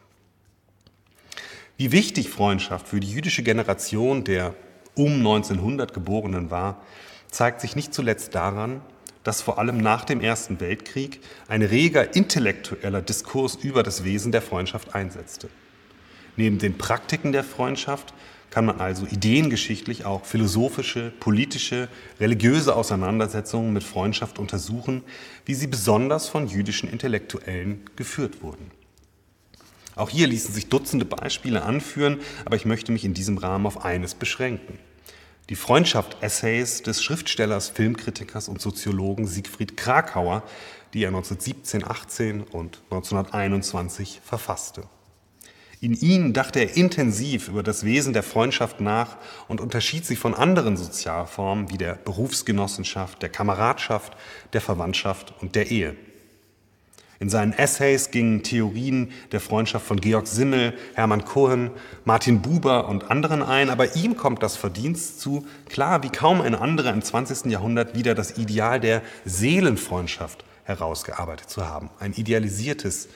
Wie 1.83 1.91
wichtig 1.91 2.31
Freundschaft 2.31 2.87
für 2.87 3.01
die 3.01 3.11
jüdische 3.11 3.43
Generation 3.43 4.23
der 4.23 4.55
um 4.95 5.15
1900 5.15 5.93
Geborenen 5.93 6.49
war, 6.49 6.81
zeigt 7.29 7.61
sich 7.61 7.75
nicht 7.75 7.93
zuletzt 7.93 8.37
daran, 8.37 8.83
dass 9.25 9.43
vor 9.43 9.59
allem 9.59 9.79
nach 9.79 10.05
dem 10.05 10.21
Ersten 10.21 10.61
Weltkrieg 10.61 11.19
ein 11.49 11.61
reger 11.61 12.15
intellektueller 12.15 13.03
Diskurs 13.03 13.57
über 13.57 13.83
das 13.83 14.05
Wesen 14.05 14.31
der 14.31 14.43
Freundschaft 14.43 14.95
einsetzte. 14.95 15.49
Neben 16.37 16.61
den 16.61 16.79
Praktiken 16.79 17.33
der 17.33 17.43
Freundschaft 17.43 18.15
kann 18.51 18.65
man 18.65 18.81
also 18.81 19.05
ideengeschichtlich 19.05 20.05
auch 20.05 20.25
philosophische, 20.25 21.13
politische, 21.19 21.89
religiöse 22.21 22.77
Auseinandersetzungen 22.77 23.73
mit 23.73 23.83
Freundschaft 23.83 24.39
untersuchen, 24.39 25.03
wie 25.47 25.55
sie 25.55 25.67
besonders 25.67 26.29
von 26.29 26.47
jüdischen 26.47 26.89
Intellektuellen 26.89 27.81
geführt 27.97 28.41
wurden. 28.41 28.71
Auch 29.97 30.11
hier 30.11 30.27
ließen 30.27 30.55
sich 30.55 30.69
Dutzende 30.69 31.05
Beispiele 31.05 31.63
anführen, 31.63 32.21
aber 32.45 32.57
ich 32.57 32.65
möchte 32.65 32.93
mich 32.93 33.05
in 33.05 33.15
diesem 33.15 33.39
Rahmen 33.39 33.67
auf 33.67 33.85
eines 33.85 34.15
beschränken 34.15 34.79
die 35.53 35.57
Freundschaft-Essays 35.57 36.83
des 36.83 37.03
Schriftstellers, 37.03 37.69
Filmkritikers 37.69 38.49
und 38.49 38.61
Soziologen 38.61 39.27
Siegfried 39.27 39.77
Krakauer, 39.77 40.45
die 40.95 41.03
er 41.03 41.09
1917, 41.09 41.85
18 41.85 42.43
und 42.43 42.81
1921 42.91 44.21
verfasste. 44.25 44.85
In 45.81 45.95
ihnen 45.95 46.33
dachte 46.33 46.61
er 46.61 46.77
intensiv 46.77 47.49
über 47.49 47.65
das 47.65 47.85
Wesen 47.85 48.13
der 48.13 48.23
Freundschaft 48.23 48.81
nach 48.81 49.19
und 49.49 49.61
unterschied 49.61 50.07
sie 50.07 50.15
von 50.15 50.33
anderen 50.33 50.77
Sozialformen 50.77 51.71
wie 51.71 51.79
der 51.79 51.97
Berufsgenossenschaft, 51.97 53.21
der 53.21 53.29
Kameradschaft, 53.29 54.17
der 54.53 54.61
Verwandtschaft 54.61 55.35
und 55.43 55.57
der 55.57 55.73
Ehe. 55.73 55.97
In 57.23 57.29
seinen 57.29 57.53
Essays 57.53 58.11
gingen 58.11 58.43
Theorien 58.43 59.13
der 59.31 59.39
Freundschaft 59.39 59.87
von 59.87 60.01
Georg 60.01 60.27
Simmel, 60.27 60.75
Hermann 60.95 61.25
Cohen, 61.25 61.71
Martin 62.05 62.43
Buber 62.43 62.89
und 62.89 63.13
anderen 63.13 63.45
ein, 63.45 63.71
aber 63.71 63.95
ihm 63.95 64.17
kommt 64.17 64.43
das 64.43 64.57
Verdienst 64.57 65.21
zu, 65.21 65.47
klar 65.69 66.03
wie 66.03 66.09
kaum 66.09 66.41
ein 66.41 66.57
anderer 66.57 66.93
im 66.93 67.01
20. 67.01 67.45
Jahrhundert 67.49 67.97
wieder 67.97 68.17
das 68.17 68.39
Ideal 68.39 68.81
der 68.81 69.03
Seelenfreundschaft 69.25 70.45
herausgearbeitet 70.65 71.49
zu 71.49 71.69
haben. 71.69 71.91
Ein 72.01 72.13
idealisiertes, 72.13 73.07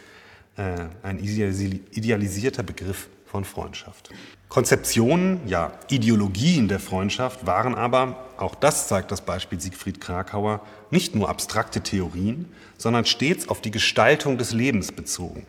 äh, 0.56 0.84
ein 1.02 1.18
idealisierter 1.18 2.62
Begriff 2.62 3.08
von 3.26 3.44
Freundschaft. 3.44 4.10
Konzeptionen, 4.48 5.40
ja, 5.46 5.72
Ideologien 5.90 6.68
der 6.68 6.80
Freundschaft 6.80 7.46
waren 7.46 7.74
aber, 7.74 8.24
auch 8.38 8.54
das 8.54 8.88
zeigt 8.88 9.10
das 9.10 9.20
Beispiel 9.20 9.60
Siegfried 9.60 10.00
Krakauer, 10.00 10.60
nicht 10.90 11.14
nur 11.14 11.28
abstrakte 11.28 11.80
Theorien, 11.80 12.52
sondern 12.78 13.04
stets 13.04 13.48
auf 13.48 13.60
die 13.60 13.70
Gestaltung 13.70 14.38
des 14.38 14.52
Lebens 14.52 14.92
bezogen. 14.92 15.46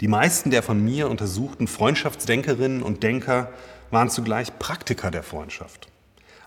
Die 0.00 0.08
meisten 0.08 0.50
der 0.50 0.62
von 0.62 0.82
mir 0.82 1.10
untersuchten 1.10 1.66
Freundschaftsdenkerinnen 1.66 2.82
und 2.82 3.02
Denker 3.02 3.52
waren 3.90 4.08
zugleich 4.08 4.58
Praktiker 4.58 5.10
der 5.10 5.22
Freundschaft. 5.22 5.88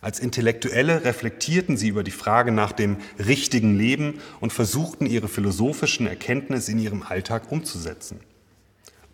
Als 0.01 0.19
Intellektuelle 0.19 1.05
reflektierten 1.05 1.77
sie 1.77 1.87
über 1.87 2.03
die 2.03 2.11
Frage 2.11 2.51
nach 2.51 2.73
dem 2.73 2.97
richtigen 3.25 3.77
Leben 3.77 4.19
und 4.41 4.51
versuchten 4.51 5.05
ihre 5.05 5.29
philosophischen 5.29 6.07
Erkenntnisse 6.07 6.71
in 6.71 6.79
ihrem 6.79 7.03
Alltag 7.03 7.51
umzusetzen. 7.51 8.19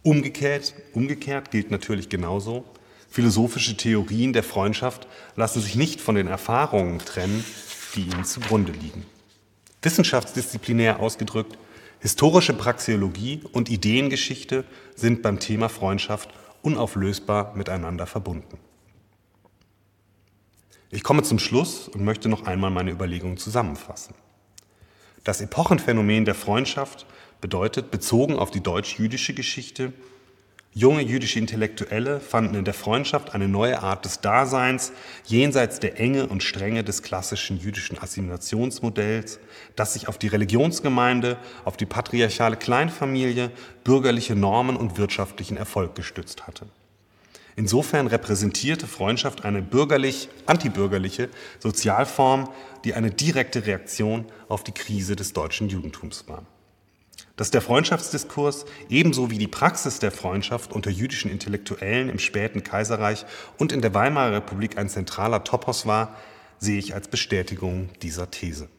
Umgekehrt, 0.10 0.74
umgekehrt 0.94 1.52
gilt 1.52 1.70
natürlich 1.70 2.10
genauso, 2.10 2.66
philosophische 3.12 3.78
Theorien 3.78 4.34
der 4.34 4.42
Freundschaft 4.42 5.06
lassen 5.36 5.62
sich 5.62 5.76
nicht 5.76 6.02
von 6.02 6.16
den 6.16 6.26
Erfahrungen 6.26 6.98
trennen, 6.98 7.46
die 7.94 8.06
ihnen 8.06 8.26
zugrunde 8.26 8.72
liegen. 8.72 9.06
Wissenschaftsdisziplinär 9.84 11.00
ausgedrückt, 11.00 11.60
historische 12.00 12.56
Praxeologie 12.56 13.44
und 13.52 13.70
Ideengeschichte 13.70 14.64
sind 14.96 15.22
beim 15.22 15.40
Thema 15.40 15.70
Freundschaft 15.70 16.30
unauflösbar 16.64 17.54
miteinander 17.54 18.08
verbunden. 18.08 18.58
Ich 20.90 21.04
komme 21.04 21.22
zum 21.22 21.38
Schluss 21.38 21.88
und 21.88 22.04
möchte 22.04 22.30
noch 22.30 22.48
einmal 22.48 22.72
meine 22.72 22.90
Überlegungen 22.90 23.38
zusammenfassen. 23.38 24.16
Das 25.24 25.40
Epochenphänomen 25.40 26.26
der 26.26 26.34
Freundschaft 26.34 27.06
bedeutet, 27.42 27.92
bezogen 27.92 28.38
auf 28.38 28.52
die 28.52 28.62
deutsch-jüdische 28.62 29.34
Geschichte, 29.34 29.94
junge 30.74 31.02
jüdische 31.02 31.40
Intellektuelle 31.40 32.20
fanden 32.20 32.56
in 32.56 32.66
der 32.66 32.74
Freundschaft 32.74 33.34
eine 33.34 33.48
neue 33.48 33.82
Art 33.82 34.06
des 34.06 34.22
Daseins 34.22 34.92
jenseits 35.26 35.80
der 35.80 36.00
Enge 36.00 36.28
und 36.28 36.44
Strenge 36.44 36.84
des 36.84 37.02
klassischen 37.02 37.60
jüdischen 37.60 37.98
Assimilationsmodells, 37.98 39.40
das 39.76 39.94
sich 39.94 40.08
auf 40.08 40.18
die 40.18 40.28
Religionsgemeinde, 40.28 41.38
auf 41.66 41.76
die 41.76 41.86
patriarchale 41.86 42.56
Kleinfamilie, 42.56 43.52
bürgerliche 43.84 44.36
Normen 44.36 44.78
und 44.78 44.98
wirtschaftlichen 44.98 45.58
Erfolg 45.58 45.96
gestützt 45.96 46.46
hatte. 46.46 46.68
Insofern 47.56 48.08
repräsentierte 48.08 48.88
Freundschaft 48.88 49.44
eine 49.44 49.62
bürgerlich-antibürgerliche 49.62 51.30
Sozialform, 51.60 52.50
die 52.86 52.94
eine 52.94 53.12
direkte 53.12 53.66
Reaktion 53.66 54.26
auf 54.48 54.64
die 54.64 54.72
Krise 54.72 55.18
des 55.18 55.34
deutschen 55.34 55.68
Judentums 55.68 56.26
war 56.28 56.46
dass 57.36 57.52
der 57.52 57.62
Freundschaftsdiskurs 57.62 58.66
ebenso 58.90 59.32
wie 59.32 59.38
die 59.38 59.48
Praxis 59.48 60.00
der 60.00 60.12
Freundschaft 60.12 60.74
unter 60.74 60.90
jüdischen 60.90 61.32
Intellektuellen 61.32 62.10
im 62.10 62.20
späten 62.20 62.64
Kaiserreich 62.64 63.26
und 63.58 63.72
in 63.72 63.82
der 63.82 63.94
Weimarer 63.94 64.34
Republik 64.34 64.78
ein 64.78 64.90
zentraler 64.90 65.44
Topos 65.44 65.86
war, 65.86 66.16
sehe 66.60 66.80
ich 66.80 66.94
als 66.94 67.08
Bestätigung 67.08 67.90
dieser 68.02 68.32
These. 68.32 68.70